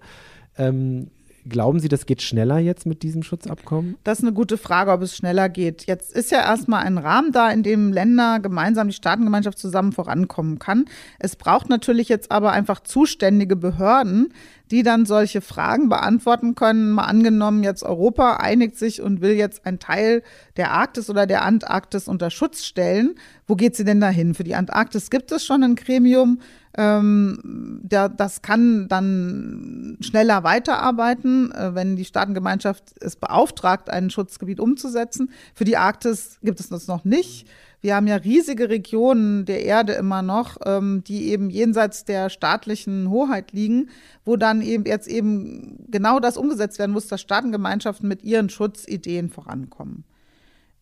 [0.58, 1.12] Ähm,
[1.48, 3.96] Glauben Sie, das geht schneller jetzt mit diesem Schutzabkommen?
[4.04, 5.86] Das ist eine gute Frage, ob es schneller geht.
[5.86, 10.60] Jetzt ist ja erstmal ein Rahmen da, in dem Länder gemeinsam die Staatengemeinschaft zusammen vorankommen
[10.60, 10.86] kann.
[11.18, 14.34] Es braucht natürlich jetzt aber einfach zuständige Behörden,
[14.72, 16.92] die dann solche Fragen beantworten können.
[16.92, 20.22] Mal angenommen, jetzt Europa einigt sich und will jetzt einen Teil
[20.58, 23.16] der Arktis oder der Antarktis unter Schutz stellen.
[23.48, 24.36] Wo geht sie denn dahin?
[24.36, 26.40] Für die Antarktis gibt es schon ein Gremium.
[26.80, 34.62] Ähm, der, das kann dann schneller weiterarbeiten, äh, wenn die Staatengemeinschaft es beauftragt, ein Schutzgebiet
[34.62, 35.30] umzusetzen.
[35.54, 37.50] Für die Arktis gibt es das noch nicht.
[37.82, 43.10] Wir haben ja riesige Regionen der Erde immer noch, ähm, die eben jenseits der staatlichen
[43.10, 43.90] Hoheit liegen,
[44.24, 49.28] wo dann eben jetzt eben genau das umgesetzt werden muss, dass Staatengemeinschaften mit ihren Schutzideen
[49.28, 50.06] vorankommen.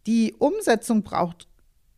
[0.05, 1.46] Die Umsetzung braucht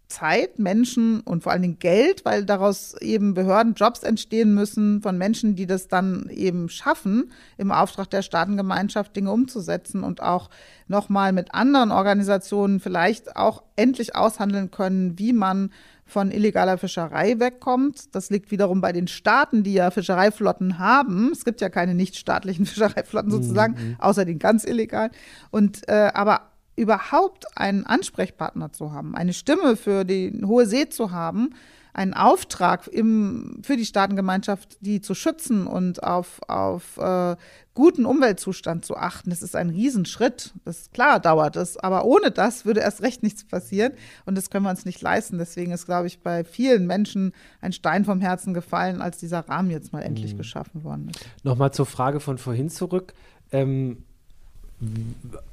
[0.10, 5.18] Zeit, Menschen und vor allen Dingen Geld, weil daraus eben Behörden Jobs entstehen müssen von
[5.18, 10.50] Menschen, die das dann eben schaffen, im Auftrag der Staatengemeinschaft Dinge umzusetzen und auch
[10.88, 15.72] nochmal mit anderen Organisationen vielleicht auch endlich aushandeln können, wie man
[16.10, 18.16] von illegaler Fischerei wegkommt.
[18.16, 21.30] Das liegt wiederum bei den Staaten, die ja Fischereiflotten haben.
[21.32, 23.96] Es gibt ja keine nichtstaatlichen Fischereiflotten sozusagen, mhm.
[24.00, 25.12] außer den ganz illegalen.
[25.52, 26.50] Und äh, aber
[26.80, 31.54] überhaupt einen Ansprechpartner zu haben, eine Stimme für die hohe See zu haben,
[31.94, 37.36] einen Auftrag im, für die Staatengemeinschaft, die zu schützen und auf, auf äh,
[37.74, 39.32] guten Umweltzustand zu achten.
[39.32, 40.54] Das ist ein Riesenschritt.
[40.66, 41.78] Das klar, dauert es.
[41.78, 43.94] Aber ohne das würde erst recht nichts passieren.
[44.26, 45.40] Und das können wir uns nicht leisten.
[45.40, 49.72] Deswegen ist, glaube ich, bei vielen Menschen ein Stein vom Herzen gefallen, als dieser Rahmen
[49.72, 50.38] jetzt mal endlich mhm.
[50.38, 51.26] geschaffen worden ist.
[51.44, 53.14] Nochmal zur Frage von vorhin zurück.
[53.52, 54.06] Ähm,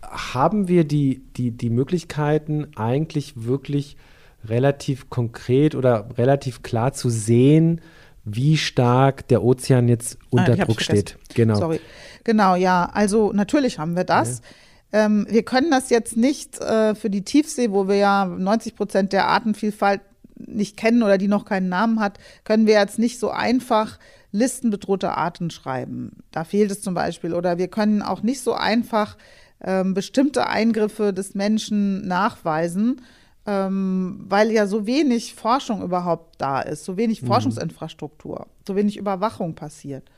[0.03, 3.97] haben wir die, die, die Möglichkeiten, eigentlich wirklich
[4.45, 7.81] relativ konkret oder relativ klar zu sehen,
[8.25, 11.17] wie stark der Ozean jetzt ah, unter ah, Druck steht.
[11.35, 11.57] Genau.
[11.57, 11.81] Sorry.
[12.25, 12.91] Genau, ja.
[12.93, 14.41] Also natürlich haben wir das.
[14.93, 15.07] Ja.
[15.07, 19.13] Ähm, wir können das jetzt nicht äh, für die Tiefsee, wo wir ja 90 Prozent
[19.13, 20.01] der Artenvielfalt
[20.39, 23.99] nicht kennen oder die noch keinen Namen hat, können wir jetzt nicht so einfach
[24.33, 26.23] Listen bedrohter Arten schreiben.
[26.31, 27.35] Da fehlt es zum Beispiel.
[27.35, 29.17] Oder wir können auch nicht so einfach
[29.63, 33.03] ähm, bestimmte Eingriffe des Menschen nachweisen,
[33.47, 37.29] ähm, weil ja so wenig Forschung überhaupt da ist, so wenig mhm.
[37.29, 40.11] Forschungsinfrastruktur, so wenig Überwachung passiert.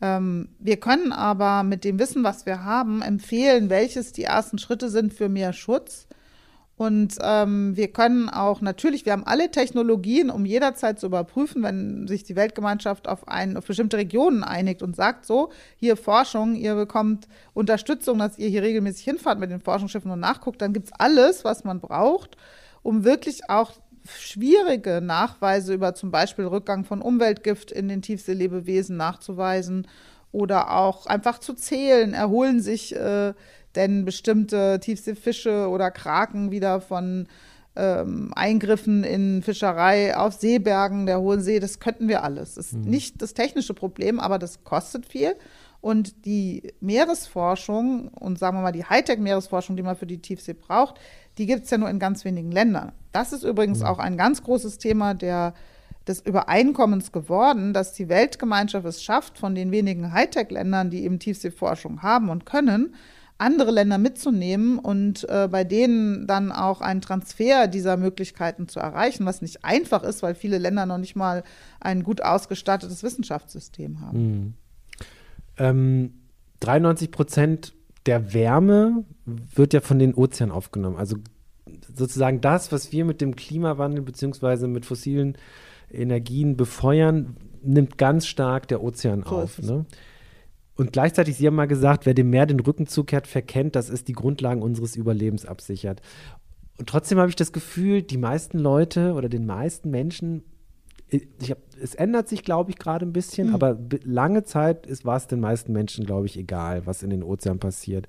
[0.00, 4.88] Ähm, wir können aber mit dem Wissen, was wir haben, empfehlen, welches die ersten Schritte
[4.88, 6.06] sind für mehr Schutz
[6.76, 12.08] und ähm, wir können auch natürlich, wir haben alle Technologien, um jederzeit zu überprüfen, wenn
[12.08, 16.74] sich die Weltgemeinschaft auf, ein, auf bestimmte Regionen einigt und sagt, so, hier Forschung, ihr
[16.74, 20.92] bekommt Unterstützung, dass ihr hier regelmäßig hinfahrt mit den Forschungsschiffen und nachguckt, dann gibt es
[20.98, 22.36] alles, was man braucht,
[22.82, 23.72] um wirklich auch
[24.08, 29.86] schwierige Nachweise über zum Beispiel Rückgang von Umweltgift in den Tiefseelebewesen nachzuweisen
[30.32, 33.34] oder auch einfach zu zählen, erholen sich äh,
[33.74, 37.26] denn bestimmte Tiefseefische oder Kraken wieder von
[37.74, 42.54] ähm, Eingriffen in Fischerei auf Seebergen der Hohen See, das könnten wir alles.
[42.54, 42.90] Das ist mhm.
[42.90, 45.34] nicht das technische Problem, aber das kostet viel.
[45.80, 51.00] Und die Meeresforschung und sagen wir mal die Hightech-Meeresforschung, die man für die Tiefsee braucht,
[51.38, 52.92] die gibt es ja nur in ganz wenigen Ländern.
[53.10, 53.86] Das ist übrigens mhm.
[53.86, 55.54] auch ein ganz großes Thema der,
[56.06, 62.02] des Übereinkommens geworden, dass die Weltgemeinschaft es schafft, von den wenigen Hightech-Ländern, die eben Tiefseeforschung
[62.02, 62.94] haben und können,
[63.38, 69.26] andere Länder mitzunehmen und äh, bei denen dann auch einen Transfer dieser Möglichkeiten zu erreichen,
[69.26, 71.42] was nicht einfach ist, weil viele Länder noch nicht mal
[71.80, 74.18] ein gut ausgestattetes Wissenschaftssystem haben.
[74.18, 74.54] Mhm.
[75.58, 76.14] Ähm,
[76.60, 77.74] 93 Prozent
[78.06, 80.96] der Wärme wird ja von den Ozeanen aufgenommen.
[80.96, 81.16] Also
[81.94, 84.66] sozusagen das, was wir mit dem Klimawandel bzw.
[84.66, 85.36] mit fossilen
[85.90, 89.58] Energien befeuern, nimmt ganz stark der Ozean so auf.
[89.60, 89.86] Ne?
[90.76, 94.04] Und gleichzeitig, Sie haben mal gesagt, wer dem Meer den Rücken zukehrt, verkennt, dass es
[94.04, 96.00] die Grundlagen unseres Überlebens absichert.
[96.78, 100.42] Und trotzdem habe ich das Gefühl, die meisten Leute oder den meisten Menschen,
[101.12, 103.54] hab, es ändert sich, glaube ich, gerade ein bisschen, mhm.
[103.54, 107.60] aber lange Zeit war es den meisten Menschen, glaube ich, egal, was in den Ozeanen
[107.60, 108.06] passiert.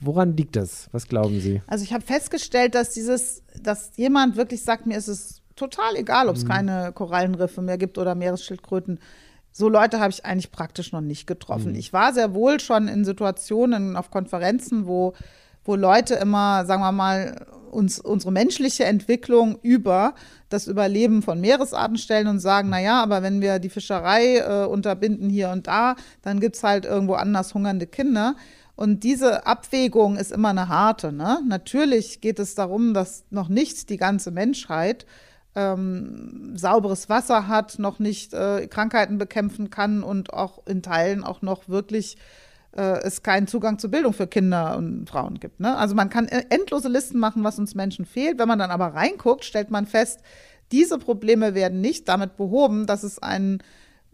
[0.00, 0.88] Woran liegt das?
[0.92, 1.62] Was glauben Sie?
[1.66, 6.28] Also ich habe festgestellt, dass dieses, dass jemand wirklich sagt, mir ist es total egal,
[6.28, 6.48] ob es mhm.
[6.48, 9.00] keine Korallenriffe mehr gibt oder Meeresschildkröten
[9.56, 11.72] so Leute habe ich eigentlich praktisch noch nicht getroffen.
[11.72, 11.78] Mhm.
[11.78, 15.14] Ich war sehr wohl schon in Situationen auf Konferenzen, wo,
[15.64, 20.14] wo Leute immer, sagen wir mal, uns unsere menschliche Entwicklung über
[20.50, 24.66] das Überleben von Meeresarten stellen und sagen, na ja, aber wenn wir die Fischerei äh,
[24.66, 28.36] unterbinden hier und da, dann gibt es halt irgendwo anders hungernde Kinder.
[28.74, 31.12] Und diese Abwägung ist immer eine harte.
[31.12, 31.38] Ne?
[31.48, 35.06] Natürlich geht es darum, dass noch nicht die ganze Menschheit
[35.56, 41.42] ähm, sauberes Wasser hat, noch nicht äh, Krankheiten bekämpfen kann und auch in Teilen auch
[41.42, 42.18] noch wirklich
[42.76, 45.60] äh, es keinen Zugang zur Bildung für Kinder und Frauen gibt.
[45.60, 45.76] Ne?
[45.76, 48.38] Also man kann endlose Listen machen, was uns Menschen fehlt.
[48.38, 50.20] Wenn man dann aber reinguckt, stellt man fest,
[50.72, 53.62] diese Probleme werden nicht damit behoben, dass es einen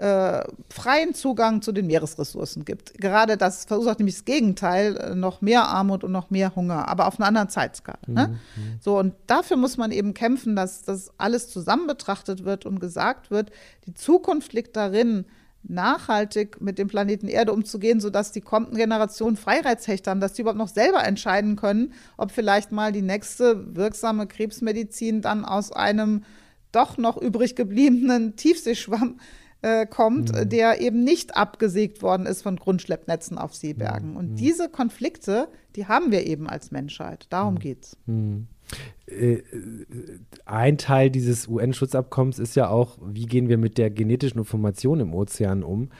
[0.02, 2.94] äh, freien Zugang zu den Meeresressourcen gibt.
[2.98, 7.06] Gerade das verursacht nämlich das Gegenteil, äh, noch mehr Armut und noch mehr Hunger, aber
[7.06, 7.98] auf einer anderen Zeitskala.
[8.08, 8.28] Ne?
[8.56, 8.62] Mhm.
[8.80, 13.30] So, und dafür muss man eben kämpfen, dass das alles zusammen betrachtet wird und gesagt
[13.30, 13.52] wird,
[13.86, 15.24] die Zukunft liegt darin,
[15.62, 20.58] nachhaltig mit dem Planeten Erde umzugehen, sodass die kommenden Generationen Freiheitsrechte haben, dass die überhaupt
[20.58, 26.24] noch selber entscheiden können, ob vielleicht mal die nächste wirksame Krebsmedizin dann aus einem
[26.72, 29.20] doch noch übrig gebliebenen Tiefseeschwamm
[29.62, 30.48] äh, kommt, mhm.
[30.48, 34.10] der eben nicht abgesägt worden ist von Grundschleppnetzen auf Seebergen.
[34.10, 34.16] Mhm.
[34.16, 37.26] Und diese Konflikte, die haben wir eben als Menschheit.
[37.30, 37.58] Darum mhm.
[37.60, 37.96] geht's.
[38.06, 38.48] Mhm.
[39.06, 39.42] Äh,
[40.46, 45.14] ein Teil dieses UN-Schutzabkommens ist ja auch, wie gehen wir mit der genetischen Information im
[45.14, 45.90] Ozean um?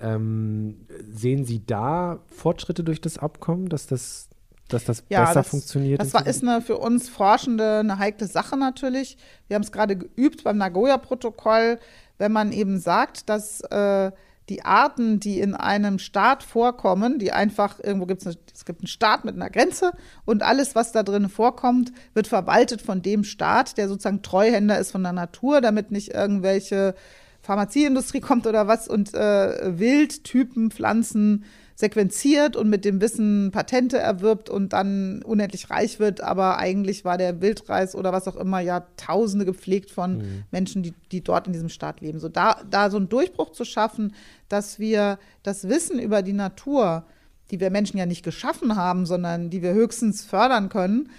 [0.00, 4.30] Ähm, sehen Sie da Fortschritte durch das Abkommen, dass das,
[4.66, 6.00] dass das ja, besser das, funktioniert?
[6.00, 9.16] Das war, ist eine, für uns Forschende eine heikle Sache natürlich.
[9.46, 11.78] Wir haben es gerade geübt beim Nagoya-Protokoll
[12.22, 14.12] wenn man eben sagt, dass äh,
[14.48, 18.86] die Arten, die in einem Staat vorkommen, die einfach, irgendwo gibt es, es gibt einen
[18.86, 19.90] Staat mit einer Grenze
[20.24, 24.92] und alles, was da drin vorkommt, wird verwaltet von dem Staat, der sozusagen Treuhänder ist
[24.92, 26.94] von der Natur, damit nicht irgendwelche
[27.40, 31.44] Pharmazieindustrie kommt oder was und äh, Wildtypen, Pflanzen
[31.74, 37.18] sequenziert und mit dem Wissen Patente erwirbt und dann unendlich reich wird, aber eigentlich war
[37.18, 40.44] der Wildreis oder was auch immer ja Tausende gepflegt von mhm.
[40.50, 42.18] Menschen, die, die dort in diesem Staat leben.
[42.18, 44.14] So da, da so einen Durchbruch zu schaffen,
[44.48, 47.04] dass wir das Wissen über die Natur,
[47.50, 51.10] die wir Menschen ja nicht geschaffen haben, sondern die wir höchstens fördern können,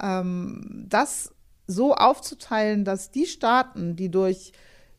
[0.00, 1.32] ähm, das
[1.66, 4.52] so aufzuteilen, dass die Staaten, die durch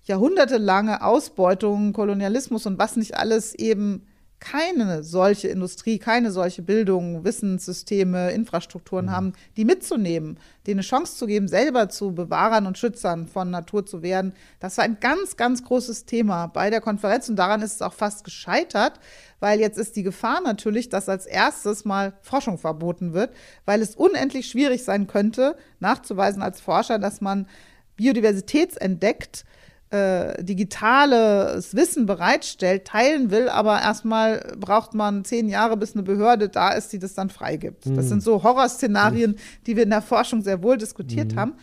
[0.06, 4.06] jahrhundertelange Ausbeutung, Kolonialismus und was nicht alles eben
[4.44, 9.12] keine solche Industrie, keine solche Bildung, Wissenssysteme, Infrastrukturen mhm.
[9.12, 10.38] haben, die mitzunehmen,
[10.68, 14.34] denen eine Chance zu geben, selber zu Bewahrern und Schützern von Natur zu werden.
[14.60, 17.94] Das war ein ganz, ganz großes Thema bei der Konferenz und daran ist es auch
[17.94, 19.00] fast gescheitert,
[19.40, 23.34] weil jetzt ist die Gefahr natürlich, dass als erstes mal Forschung verboten wird,
[23.64, 27.48] weil es unendlich schwierig sein könnte, nachzuweisen als Forscher, dass man
[27.96, 29.46] Biodiversitätsentdeckt
[29.94, 36.50] äh, digitales Wissen bereitstellt, teilen will, aber erstmal braucht man zehn Jahre, bis eine Behörde
[36.50, 37.86] da ist, die das dann freigibt.
[37.86, 37.96] Mhm.
[37.96, 39.36] Das sind so Horrorszenarien,
[39.68, 41.40] die wir in der Forschung sehr wohl diskutiert mhm.
[41.40, 41.54] haben.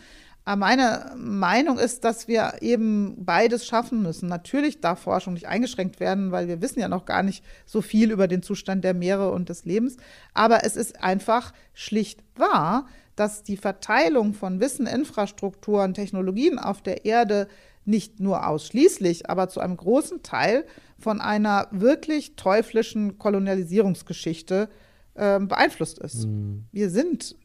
[0.45, 4.29] Aber meine Meinung ist, dass wir eben beides schaffen müssen.
[4.29, 8.11] Natürlich darf Forschung nicht eingeschränkt werden, weil wir wissen ja noch gar nicht so viel
[8.11, 9.97] über den Zustand der Meere und des Lebens.
[10.33, 17.05] Aber es ist einfach schlicht wahr, dass die Verteilung von Wissen, Infrastrukturen, Technologien auf der
[17.05, 17.47] Erde
[17.85, 20.65] nicht nur ausschließlich, aber zu einem großen Teil
[20.99, 24.69] von einer wirklich teuflischen Kolonialisierungsgeschichte
[25.15, 26.25] äh, beeinflusst ist.
[26.25, 26.65] Mhm.
[26.71, 27.35] Wir sind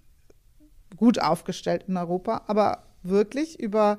[0.97, 3.99] gut aufgestellt in Europa, aber wirklich über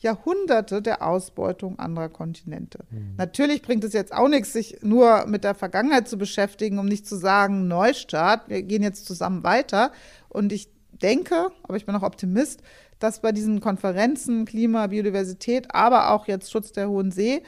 [0.00, 2.84] Jahrhunderte der Ausbeutung anderer Kontinente.
[2.90, 3.14] Mhm.
[3.16, 7.06] Natürlich bringt es jetzt auch nichts, sich nur mit der Vergangenheit zu beschäftigen, um nicht
[7.06, 9.90] zu sagen, Neustart, wir gehen jetzt zusammen weiter.
[10.28, 10.68] Und ich
[11.02, 12.62] denke, aber ich bin auch Optimist,
[12.98, 17.42] dass bei diesen Konferenzen Klima, Biodiversität, aber auch jetzt Schutz der Hohen See,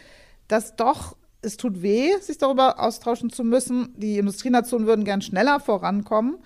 [0.49, 3.95] dass doch es tut weh, sich darüber austauschen zu müssen.
[3.97, 6.39] Die Industrienationen würden gern schneller vorankommen,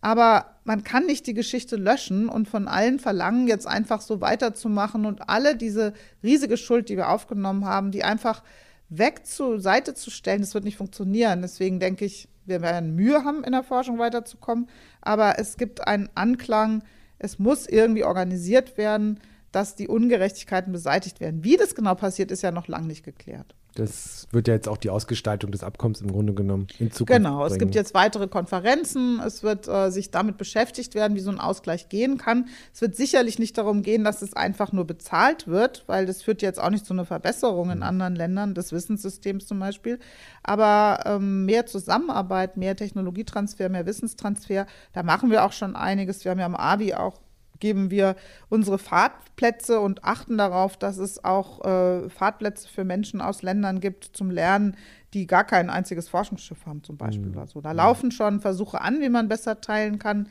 [0.00, 5.06] aber man kann nicht die Geschichte löschen und von allen verlangen, jetzt einfach so weiterzumachen
[5.06, 5.92] und alle diese
[6.22, 8.42] riesige Schuld, die wir aufgenommen haben, die einfach
[8.88, 11.42] weg zur Seite zu stellen, das wird nicht funktionieren.
[11.42, 14.68] Deswegen denke ich, wir werden Mühe haben, in der Forschung weiterzukommen,
[15.00, 16.82] aber es gibt einen Anklang,
[17.20, 19.20] es muss irgendwie organisiert werden,
[19.52, 21.44] dass die Ungerechtigkeiten beseitigt werden.
[21.44, 23.54] Wie das genau passiert, ist ja noch lange nicht geklärt.
[23.74, 27.16] Das wird ja jetzt auch die Ausgestaltung des Abkommens im Grunde genommen in Zukunft.
[27.16, 27.52] Genau, bringen.
[27.52, 29.20] es gibt jetzt weitere Konferenzen.
[29.24, 32.48] Es wird äh, sich damit beschäftigt werden, wie so ein Ausgleich gehen kann.
[32.74, 36.42] Es wird sicherlich nicht darum gehen, dass es einfach nur bezahlt wird, weil das führt
[36.42, 37.84] jetzt auch nicht zu einer Verbesserung in mhm.
[37.84, 39.98] anderen Ländern des Wissenssystems zum Beispiel.
[40.42, 46.24] Aber ähm, mehr Zusammenarbeit, mehr Technologietransfer, mehr Wissenstransfer, da machen wir auch schon einiges.
[46.24, 47.20] Wir haben ja am ABI auch
[47.60, 48.16] geben wir
[48.48, 54.04] unsere Fahrtplätze und achten darauf, dass es auch äh, Fahrtplätze für Menschen aus Ländern gibt
[54.04, 54.76] zum Lernen,
[55.14, 57.30] die gar kein einziges Forschungsschiff haben, zum Beispiel.
[57.30, 57.38] Mhm.
[57.38, 60.28] Also da laufen schon Versuche an, wie man besser teilen kann.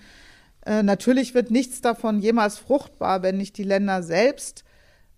[0.65, 4.65] Äh, natürlich wird nichts davon jemals fruchtbar, wenn nicht die Länder selbst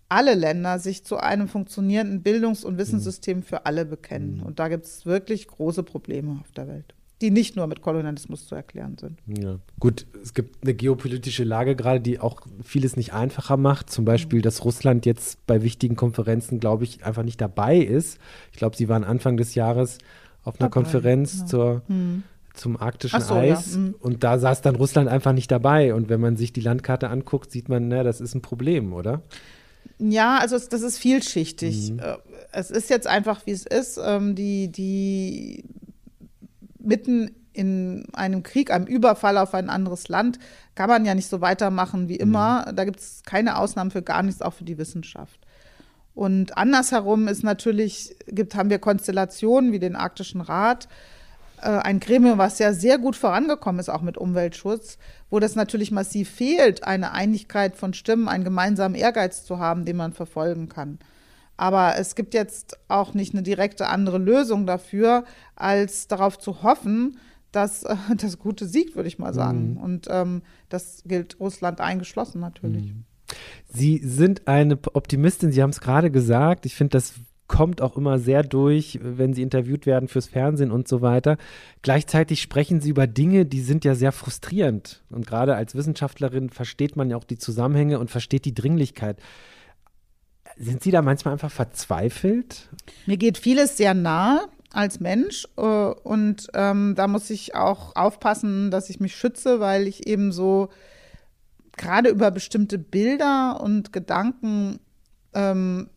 [0.08, 3.42] alle Länder sich zu einem funktionierenden Bildungs- und Wissenssystem mhm.
[3.44, 4.36] für alle bekennen.
[4.36, 4.42] Mhm.
[4.42, 8.46] Und da gibt es wirklich große Probleme auf der Welt die nicht nur mit Kolonialismus
[8.46, 9.18] zu erklären sind.
[9.26, 13.90] Ja, gut, es gibt eine geopolitische Lage gerade, die auch vieles nicht einfacher macht.
[13.90, 14.42] Zum Beispiel, mhm.
[14.42, 18.18] dass Russland jetzt bei wichtigen Konferenzen, glaube ich, einfach nicht dabei ist.
[18.50, 19.98] Ich glaube, sie waren Anfang des Jahres
[20.42, 21.46] auf einer dabei, Konferenz ja.
[21.46, 22.24] zur, mhm.
[22.54, 23.78] zum arktischen so, Eis ja.
[23.78, 23.94] mhm.
[24.00, 25.94] und da saß dann Russland einfach nicht dabei.
[25.94, 29.22] Und wenn man sich die Landkarte anguckt, sieht man, na, das ist ein Problem, oder?
[29.98, 31.92] Ja, also das ist vielschichtig.
[31.92, 31.98] Mhm.
[32.00, 32.16] Äh,
[32.50, 34.00] es ist jetzt einfach, wie es ist.
[34.04, 35.64] Ähm, die, die
[36.84, 40.38] mitten in einem Krieg, einem Überfall auf ein anderes Land,
[40.74, 42.66] kann man ja nicht so weitermachen wie immer.
[42.66, 42.76] Mhm.
[42.76, 45.38] Da gibt es keine Ausnahmen für gar nichts, auch für die Wissenschaft.
[46.14, 50.88] Und andersherum ist natürlich, gibt, haben wir Konstellationen wie den Arktischen Rat,
[51.62, 54.98] äh, ein Gremium, was ja sehr gut vorangekommen ist, auch mit Umweltschutz,
[55.30, 59.96] wo das natürlich massiv fehlt, eine Einigkeit von Stimmen, einen gemeinsamen Ehrgeiz zu haben, den
[59.96, 60.98] man verfolgen kann.
[61.62, 65.22] Aber es gibt jetzt auch nicht eine direkte andere Lösung dafür,
[65.54, 67.18] als darauf zu hoffen,
[67.52, 69.74] dass äh, das Gute siegt, würde ich mal sagen.
[69.74, 69.76] Mhm.
[69.76, 72.86] Und ähm, das gilt Russland eingeschlossen natürlich.
[72.86, 73.04] Mhm.
[73.72, 76.66] Sie sind eine Optimistin, Sie haben es gerade gesagt.
[76.66, 77.14] Ich finde, das
[77.46, 81.38] kommt auch immer sehr durch, wenn Sie interviewt werden fürs Fernsehen und so weiter.
[81.82, 85.04] Gleichzeitig sprechen Sie über Dinge, die sind ja sehr frustrierend.
[85.10, 89.18] Und gerade als Wissenschaftlerin versteht man ja auch die Zusammenhänge und versteht die Dringlichkeit.
[90.62, 92.68] Sind Sie da manchmal einfach verzweifelt?
[93.06, 98.70] Mir geht vieles sehr nah als Mensch äh, und ähm, da muss ich auch aufpassen,
[98.70, 100.68] dass ich mich schütze, weil ich eben so
[101.76, 104.78] gerade über bestimmte Bilder und Gedanken
[105.34, 105.90] ähm,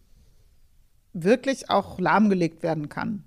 [1.14, 3.24] wirklich auch lahmgelegt werden kann.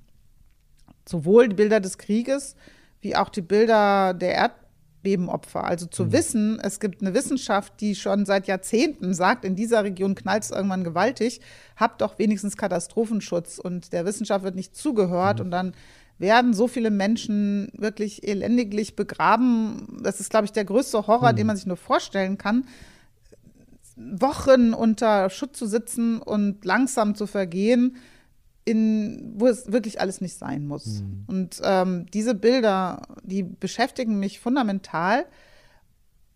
[1.09, 2.57] Sowohl die Bilder des Krieges
[3.01, 4.58] wie auch die Bilder der Erdbeeren.
[4.99, 5.65] Erdbebenopfer.
[5.65, 6.13] Also zu mhm.
[6.13, 10.51] wissen, es gibt eine Wissenschaft, die schon seit Jahrzehnten sagt, in dieser Region knallt es
[10.51, 11.41] irgendwann gewaltig,
[11.77, 13.59] habt doch wenigstens Katastrophenschutz.
[13.59, 15.45] Und der Wissenschaft wird nicht zugehört mhm.
[15.47, 15.75] und dann
[16.19, 20.01] werden so viele Menschen wirklich elendiglich begraben.
[20.03, 21.37] Das ist, glaube ich, der größte Horror, mhm.
[21.37, 22.65] den man sich nur vorstellen kann.
[23.97, 27.97] Wochen unter Schutz zu sitzen und langsam zu vergehen
[28.69, 31.01] in, wo es wirklich alles nicht sein muss.
[31.01, 31.25] Mhm.
[31.27, 35.25] Und ähm, diese Bilder, die beschäftigen mich fundamental.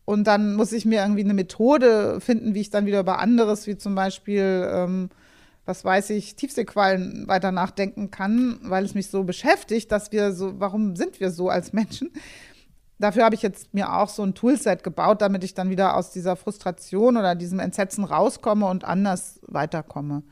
[0.06, 3.66] Und dann muss ich mir irgendwie eine Methode finden, wie ich dann wieder über anderes,
[3.66, 5.10] wie zum Beispiel, ähm,
[5.66, 10.58] was weiß ich, Tiefseequallen weiter nachdenken kann, weil es mich so beschäftigt, dass wir so,
[10.58, 12.10] warum sind wir so als Menschen?
[12.98, 16.12] Dafür habe ich jetzt mir auch so ein Toolset gebaut, damit ich dann wieder aus
[16.12, 20.22] dieser Frustration oder diesem Entsetzen rauskomme und anders weiterkomme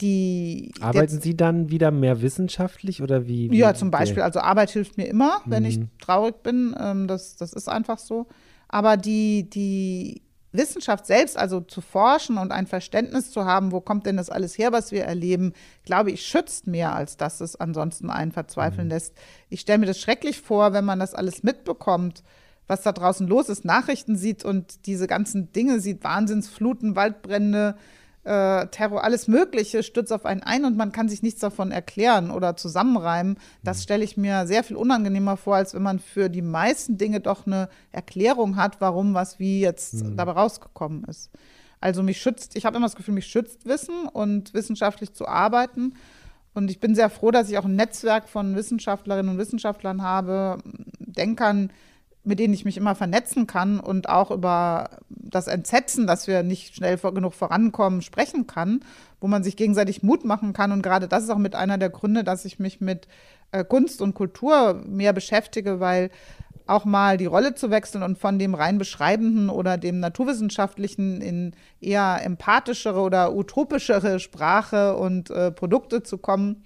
[0.00, 0.72] die.
[0.80, 3.50] Arbeiten Sie dann wieder mehr wissenschaftlich oder wie?
[3.50, 4.22] wie ja, zum Beispiel.
[4.22, 5.68] Also Arbeit hilft mir immer, wenn mhm.
[5.68, 6.74] ich traurig bin.
[6.78, 8.26] Ähm, das, das ist einfach so.
[8.68, 10.22] Aber die, die
[10.52, 14.58] Wissenschaft selbst, also zu forschen und ein Verständnis zu haben, wo kommt denn das alles
[14.58, 15.52] her, was wir erleben,
[15.84, 18.92] glaube ich, schützt mehr, als dass es ansonsten einen verzweifeln mhm.
[18.92, 19.14] lässt.
[19.48, 22.22] Ich stelle mir das schrecklich vor, wenn man das alles mitbekommt,
[22.66, 27.76] was da draußen los ist, Nachrichten sieht und diese ganzen Dinge sieht, Wahnsinnsfluten, Waldbrände,
[28.26, 32.30] äh, Terror, alles Mögliche stürzt auf einen ein und man kann sich nichts davon erklären
[32.30, 33.38] oder zusammenreimen.
[33.62, 33.82] Das mhm.
[33.82, 37.46] stelle ich mir sehr viel unangenehmer vor, als wenn man für die meisten Dinge doch
[37.46, 40.16] eine Erklärung hat, warum was wie jetzt mhm.
[40.16, 41.30] dabei rausgekommen ist.
[41.80, 45.94] Also mich schützt, ich habe immer das Gefühl, mich schützt Wissen und wissenschaftlich zu arbeiten.
[46.52, 50.58] Und ich bin sehr froh, dass ich auch ein Netzwerk von Wissenschaftlerinnen und Wissenschaftlern habe,
[50.98, 51.70] Denkern,
[52.26, 56.74] mit denen ich mich immer vernetzen kann und auch über das Entsetzen, dass wir nicht
[56.74, 58.80] schnell genug vorankommen, sprechen kann,
[59.20, 60.72] wo man sich gegenseitig Mut machen kann.
[60.72, 63.06] Und gerade das ist auch mit einer der Gründe, dass ich mich mit
[63.52, 66.10] äh, Kunst und Kultur mehr beschäftige, weil
[66.66, 71.52] auch mal die Rolle zu wechseln und von dem rein beschreibenden oder dem naturwissenschaftlichen in
[71.80, 76.62] eher empathischere oder utopischere Sprache und äh, Produkte zu kommen,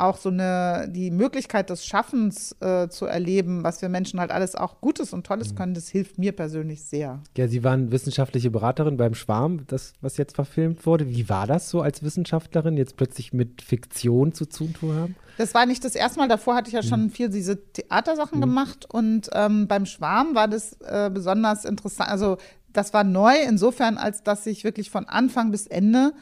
[0.00, 4.54] auch so eine, die Möglichkeit des Schaffens äh, zu erleben, was wir Menschen halt alles
[4.54, 5.56] auch Gutes und Tolles mhm.
[5.56, 7.20] können, das hilft mir persönlich sehr.
[7.36, 11.08] Ja, Sie waren wissenschaftliche Beraterin beim Schwarm, das, was jetzt verfilmt wurde.
[11.08, 15.16] Wie war das so als Wissenschaftlerin, jetzt plötzlich mit Fiktion zu tun zu haben?
[15.36, 17.10] Das war nicht das erste Mal, davor hatte ich ja schon mhm.
[17.10, 18.42] viel diese Theatersachen mhm.
[18.42, 22.10] gemacht und ähm, beim Schwarm war das äh, besonders interessant.
[22.10, 22.38] Also
[22.72, 26.12] das war neu insofern, als dass ich wirklich von Anfang bis Ende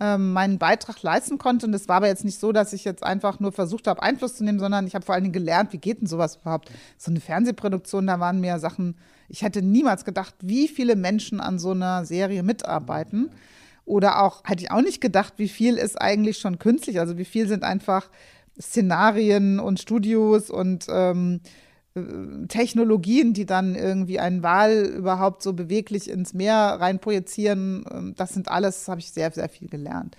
[0.00, 1.66] ähm, meinen Beitrag leisten konnte.
[1.66, 4.36] Und es war aber jetzt nicht so, dass ich jetzt einfach nur versucht habe, Einfluss
[4.36, 6.70] zu nehmen, sondern ich habe vor allen Dingen gelernt, wie geht denn sowas überhaupt?
[6.98, 8.96] So eine Fernsehproduktion, da waren mehr Sachen,
[9.28, 13.30] ich hätte niemals gedacht, wie viele Menschen an so einer Serie mitarbeiten.
[13.84, 17.24] Oder auch, hätte ich auch nicht gedacht, wie viel ist eigentlich schon künstlich, also wie
[17.24, 18.10] viel sind einfach
[18.60, 21.48] Szenarien und Studios und ähm, äh,
[22.48, 28.48] Technologien, die dann irgendwie einen Wal überhaupt so beweglich ins Meer reinprojizieren, ähm, das sind
[28.48, 30.16] alles, habe ich sehr, sehr viel gelernt.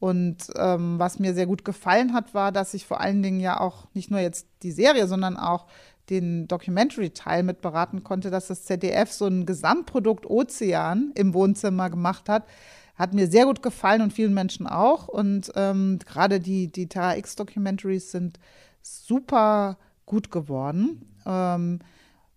[0.00, 3.58] Und ähm, was mir sehr gut gefallen hat, war, dass ich vor allen Dingen ja
[3.58, 5.66] auch nicht nur jetzt die Serie, sondern auch
[6.08, 12.28] den Documentary-Teil mit beraten konnte, dass das ZDF so ein Gesamtprodukt Ozean im Wohnzimmer gemacht
[12.28, 12.44] hat.
[12.94, 15.08] Hat mir sehr gut gefallen und vielen Menschen auch.
[15.08, 18.38] Und ähm, gerade die, die Terra X-Documentaries sind
[18.82, 19.78] super
[20.08, 21.02] gut geworden.
[21.24, 21.78] Ähm,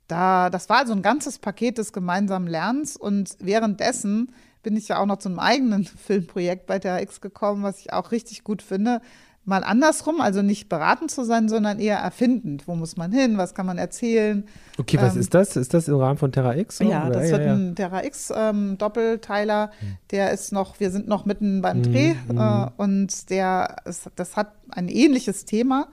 [0.08, 5.00] da, das war also ein ganzes Paket des gemeinsamen Lernens und währenddessen bin ich ja
[5.00, 8.62] auch noch zu einem eigenen Filmprojekt bei der X gekommen, was ich auch richtig gut
[8.62, 9.02] finde.
[9.44, 12.68] Mal andersrum, also nicht beratend zu sein, sondern eher erfindend.
[12.68, 13.40] Wo muss man hin?
[13.40, 14.46] Was kann man erzählen?
[14.78, 15.56] Okay, was ähm, ist das?
[15.56, 16.78] Ist das im Rahmen von Terra X?
[16.78, 16.84] So?
[16.84, 17.54] Ja, das ja, wird ja.
[17.54, 19.72] ein Terra X ähm, Doppelteiler.
[19.80, 19.98] Hm.
[20.12, 22.38] Der ist noch, wir sind noch mitten beim hm, Dreh hm.
[22.38, 23.78] Äh, und der,
[24.16, 25.88] das hat ein ähnliches Thema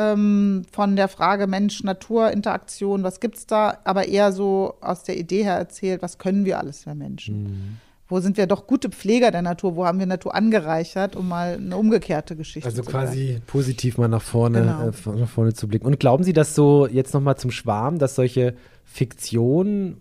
[0.00, 5.44] ähm, von der Frage Mensch-Natur-Interaktion, was gibt es da, aber eher so aus der Idee
[5.44, 7.42] her erzählt, was können wir alles für Menschen?
[7.42, 7.76] Mhm.
[8.08, 9.76] Wo sind wir doch gute Pfleger der Natur?
[9.76, 13.42] Wo haben wir Natur angereichert, um mal eine umgekehrte Geschichte also zu Also quasi werden.
[13.46, 15.14] positiv mal nach vorne, genau.
[15.14, 15.86] äh, nach vorne zu blicken.
[15.86, 20.00] Und glauben Sie, dass so jetzt noch mal zum Schwarm, dass solche Fiktionen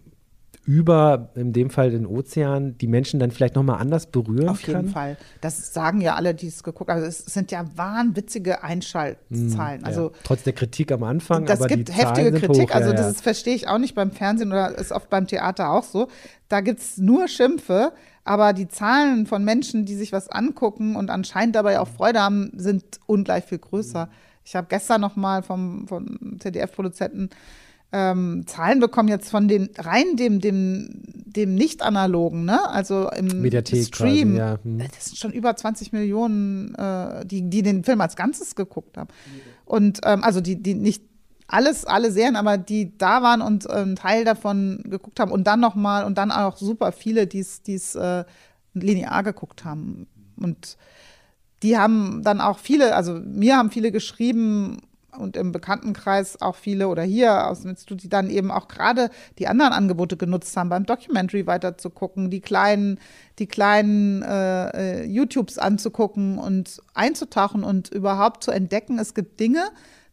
[0.69, 4.75] über, in dem Fall den Ozean, die Menschen dann vielleicht nochmal anders berühren Auf kann?
[4.75, 5.17] jeden Fall.
[5.41, 6.97] Das sagen ja alle, die es geguckt haben.
[6.97, 9.81] Also es sind ja wahnwitzige Einschaltzahlen.
[9.81, 10.15] Mm, also, ja.
[10.23, 11.47] Trotz der Kritik am Anfang.
[11.47, 12.69] Das gibt heftige Kritik.
[12.69, 13.21] Hoch, also das ja.
[13.23, 16.07] verstehe ich auch nicht beim Fernsehen oder ist oft beim Theater auch so.
[16.49, 17.91] Da gibt es nur Schimpfe.
[18.23, 22.51] Aber die Zahlen von Menschen, die sich was angucken und anscheinend dabei auch Freude haben,
[22.55, 24.07] sind ungleich viel größer.
[24.45, 27.31] Ich habe gestern noch mal vom, vom ZDF-Produzenten
[27.91, 30.89] ähm, Zahlen bekommen jetzt von den rein dem, dem,
[31.25, 32.69] dem nicht-analogen, ne?
[32.69, 34.35] Also im Mediathek Stream.
[34.35, 34.59] Quasi, ja.
[34.63, 34.79] hm.
[34.93, 39.09] Das sind schon über 20 Millionen, äh, die, die den Film als Ganzes geguckt haben.
[39.65, 41.03] Und ähm, also die, die nicht
[41.47, 45.45] alles, alle Serien, aber die da waren und äh, einen Teil davon geguckt haben und
[45.45, 48.23] dann nochmal und dann auch super viele, die es äh,
[48.73, 50.07] linear geguckt haben.
[50.37, 50.77] Und
[51.63, 54.77] die haben dann auch viele, also mir haben viele geschrieben,
[55.19, 59.09] und im Bekanntenkreis auch viele oder hier aus dem Institut, die dann eben auch gerade
[59.37, 62.99] die anderen Angebote genutzt haben, beim Documentary weiter zu gucken, die kleinen,
[63.37, 69.63] die kleinen äh, äh YouTubes anzugucken und einzutauchen und überhaupt zu entdecken, es gibt Dinge,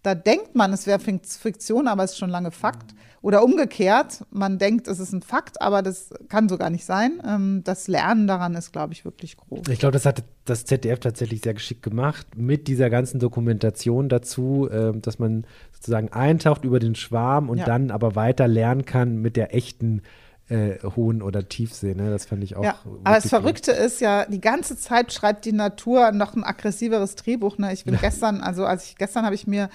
[0.02, 2.94] da denkt man, es wäre Fiktion, aber es ist schon lange Fakt.
[3.26, 7.20] Oder umgekehrt, man denkt, es ist ein Fakt, aber das kann so gar nicht sein.
[7.26, 9.62] Ähm, das Lernen daran ist, glaube ich, wirklich groß.
[9.68, 14.68] Ich glaube, das hat das ZDF tatsächlich sehr geschickt gemacht, mit dieser ganzen Dokumentation dazu,
[14.70, 17.64] ähm, dass man sozusagen eintaucht über den Schwarm und ja.
[17.64, 20.02] dann aber weiter lernen kann mit der echten
[20.48, 21.96] äh, Hohen- oder Tiefsee.
[21.96, 22.10] Ne?
[22.10, 22.62] Das fand ich auch.
[22.62, 23.80] Ja, aber das Verrückte gut.
[23.80, 27.58] ist ja, die ganze Zeit schreibt die Natur noch ein aggressiveres Drehbuch.
[27.58, 27.72] Ne?
[27.72, 29.68] Ich bin gestern, also als ich gestern habe ich mir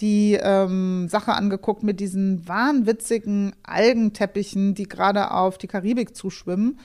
[0.00, 6.78] die ähm, Sache angeguckt mit diesen wahnwitzigen Algenteppichen, die gerade auf die Karibik zuschwimmen.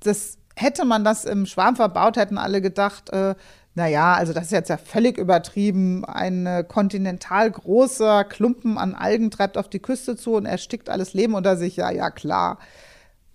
[0.00, 3.34] Das hätte man das im Schwarm verbaut, hätten alle gedacht, äh,
[3.74, 6.04] naja, also das ist jetzt ja völlig übertrieben.
[6.04, 11.12] Ein äh, kontinental großer Klumpen an Algen treibt auf die Küste zu und erstickt alles
[11.12, 11.76] Leben unter sich.
[11.76, 12.58] Ja, ja, klar.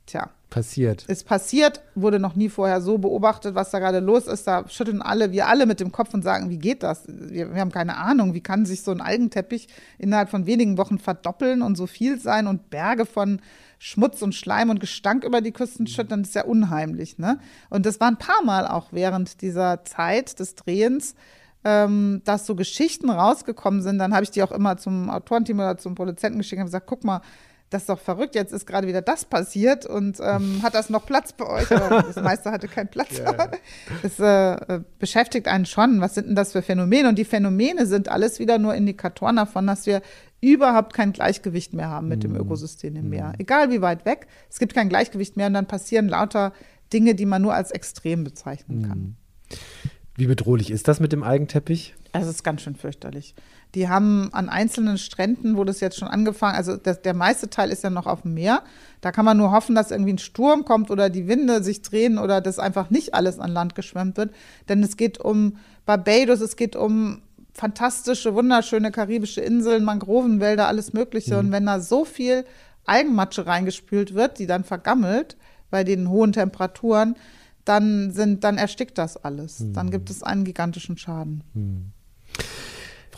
[0.09, 0.31] Tja.
[0.49, 1.05] Passiert.
[1.05, 4.47] Ist passiert, wurde noch nie vorher so beobachtet, was da gerade los ist.
[4.47, 7.03] Da schütteln alle, wir alle mit dem Kopf und sagen, wie geht das?
[7.07, 9.67] Wir, wir haben keine Ahnung, wie kann sich so ein Algenteppich
[9.99, 13.39] innerhalb von wenigen Wochen verdoppeln und so viel sein und Berge von
[13.77, 17.19] Schmutz und Schleim und Gestank über die Küsten schütten, das ist ja unheimlich.
[17.19, 17.37] Ne?
[17.69, 21.13] Und das war ein paar Mal auch während dieser Zeit des Drehens,
[21.63, 23.99] ähm, dass so Geschichten rausgekommen sind.
[23.99, 27.03] Dann habe ich die auch immer zum Autorenteam oder zum Produzenten geschickt und gesagt, guck
[27.03, 27.21] mal,
[27.69, 31.05] das ist doch verrückt, jetzt ist gerade wieder das passiert und ähm, hat das noch
[31.05, 31.71] Platz bei euch?
[31.71, 33.19] Aber das meiste hatte keinen Platz.
[33.19, 33.51] Yeah.
[34.01, 36.01] Das äh, beschäftigt einen schon.
[36.01, 37.09] Was sind denn das für Phänomene?
[37.09, 40.01] Und die Phänomene sind alles wieder nur Indikatoren davon, dass wir
[40.41, 42.39] überhaupt kein Gleichgewicht mehr haben mit dem mhm.
[42.39, 43.29] Ökosystem im Meer.
[43.29, 43.39] Mhm.
[43.39, 46.53] Egal wie weit weg, es gibt kein Gleichgewicht mehr und dann passieren lauter
[46.93, 48.99] Dinge, die man nur als extrem bezeichnen kann.
[48.99, 49.15] Mhm.
[50.15, 51.95] Wie bedrohlich ist das mit dem Algenteppich?
[52.11, 53.35] Es ist ganz schön fürchterlich.
[53.75, 57.69] Die haben an einzelnen Stränden, wo das jetzt schon angefangen, also das, der meiste Teil
[57.69, 58.63] ist ja noch auf dem Meer.
[59.01, 62.17] Da kann man nur hoffen, dass irgendwie ein Sturm kommt oder die Winde sich drehen
[62.17, 64.33] oder dass einfach nicht alles an Land geschwemmt wird.
[64.67, 67.21] Denn es geht um Barbados, es geht um
[67.53, 71.35] fantastische, wunderschöne karibische Inseln, Mangrovenwälder, alles Mögliche.
[71.35, 71.39] Mhm.
[71.39, 72.45] Und wenn da so viel
[72.85, 75.37] Algenmatsche reingespült wird, die dann vergammelt
[75.69, 77.15] bei den hohen Temperaturen,
[77.65, 79.59] dann sind, dann erstickt das alles.
[79.59, 79.73] Mhm.
[79.73, 81.43] Dann gibt es einen gigantischen Schaden.
[81.53, 81.91] Mhm.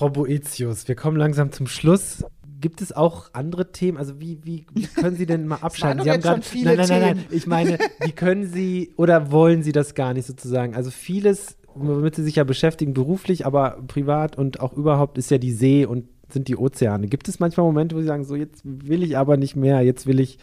[0.01, 2.25] Frau Boetius, wir kommen langsam zum Schluss.
[2.59, 3.99] Gibt es auch andere Themen?
[3.99, 6.03] Also wie, wie, wie können Sie denn mal abschalten?
[6.03, 7.25] Sie haben gerade nein, nein, nein, nein.
[7.29, 10.73] Ich meine, wie können Sie oder wollen Sie das gar nicht sozusagen?
[10.73, 15.37] Also vieles, womit Sie sich ja beschäftigen beruflich, aber privat und auch überhaupt ist ja
[15.37, 17.05] die See und sind die Ozeane.
[17.05, 20.07] Gibt es manchmal Momente, wo Sie sagen, so jetzt will ich aber nicht mehr, jetzt
[20.07, 20.39] will ich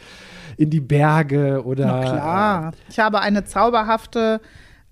[0.57, 1.87] in die Berge oder.
[1.87, 2.73] Na klar.
[2.91, 4.41] Ich habe eine zauberhafte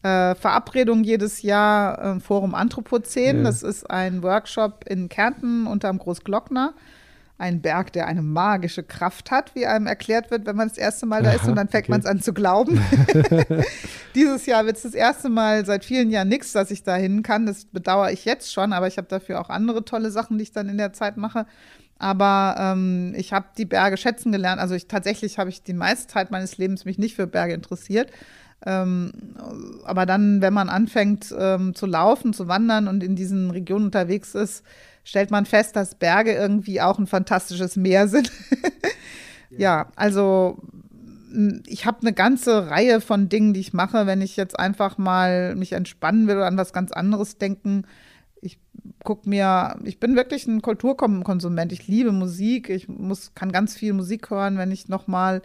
[0.07, 3.39] äh, Verabredung jedes Jahr, äh, Forum Anthropozän.
[3.39, 3.43] Ja.
[3.45, 6.75] Das ist ein Workshop in Kärnten unterm Großglockner
[7.39, 11.05] ein Berg, der eine magische Kraft hat, wie einem erklärt wird, wenn man das erste
[11.05, 11.93] Mal da ist und dann fängt okay.
[11.93, 12.81] man es an zu glauben.
[14.15, 17.23] Dieses Jahr wird es das erste Mal seit vielen Jahren nichts, dass ich da hin
[17.23, 17.45] kann.
[17.45, 20.53] Das bedauere ich jetzt schon, aber ich habe dafür auch andere tolle Sachen, die ich
[20.53, 21.47] dann in der Zeit mache.
[21.99, 24.61] Aber ähm, ich habe die Berge schätzen gelernt.
[24.61, 28.11] Also ich tatsächlich habe ich die meiste Zeit meines Lebens mich nicht für Berge interessiert.
[28.65, 29.13] Ähm,
[29.85, 34.35] aber dann, wenn man anfängt ähm, zu laufen, zu wandern und in diesen Regionen unterwegs
[34.35, 34.65] ist,
[35.05, 38.33] stellt man fest, dass Berge irgendwie auch ein fantastisches Meer sind.
[39.51, 39.89] ja.
[39.95, 40.59] also
[41.67, 45.55] ich habe eine ganze Reihe von Dingen, die ich mache, wenn ich jetzt einfach mal
[45.55, 47.85] mich entspannen will oder an was ganz anderes denken.
[48.41, 48.59] Ich
[49.05, 51.73] gucke mir, ich bin wirklich ein Kulturkonsument.
[51.73, 52.71] Ich liebe Musik.
[52.71, 55.43] Ich muss, kann ganz viel Musik hören, wenn ich noch mal,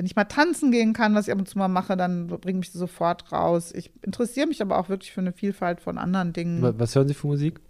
[0.00, 2.60] wenn ich mal tanzen gehen kann, was ich ab und zu mal mache, dann bringe
[2.60, 3.70] mich sofort raus.
[3.74, 6.74] Ich interessiere mich aber auch wirklich für eine Vielfalt von anderen Dingen.
[6.78, 7.60] Was hören Sie für Musik?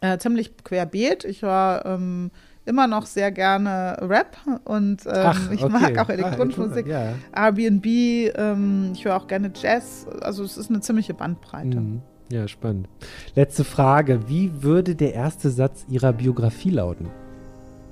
[0.00, 1.24] äh, ziemlich querbeet.
[1.24, 2.30] Ich höre ähm,
[2.64, 5.72] immer noch sehr gerne Rap und ähm, Ach, ich okay.
[5.72, 7.14] mag auch elektronische Musik, ja.
[7.34, 10.06] Airbnb, ähm, ich höre auch gerne Jazz.
[10.20, 11.80] Also es ist eine ziemliche Bandbreite.
[11.80, 12.02] Mhm.
[12.30, 12.88] Ja, spannend.
[13.34, 14.28] Letzte Frage.
[14.28, 17.08] Wie würde der erste Satz Ihrer Biografie lauten?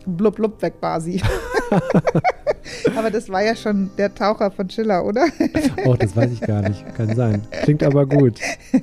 [0.05, 1.23] Blub, blub, weg, Basi.
[2.97, 5.27] aber das war ja schon der Taucher von Schiller, oder?
[5.85, 6.85] oh, das weiß ich gar nicht.
[6.95, 7.43] Kann sein.
[7.63, 8.41] Klingt aber gut.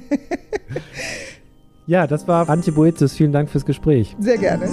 [1.86, 3.14] Ja, das war Antje Boetius.
[3.14, 4.16] Vielen Dank fürs Gespräch.
[4.18, 4.70] Sehr gerne.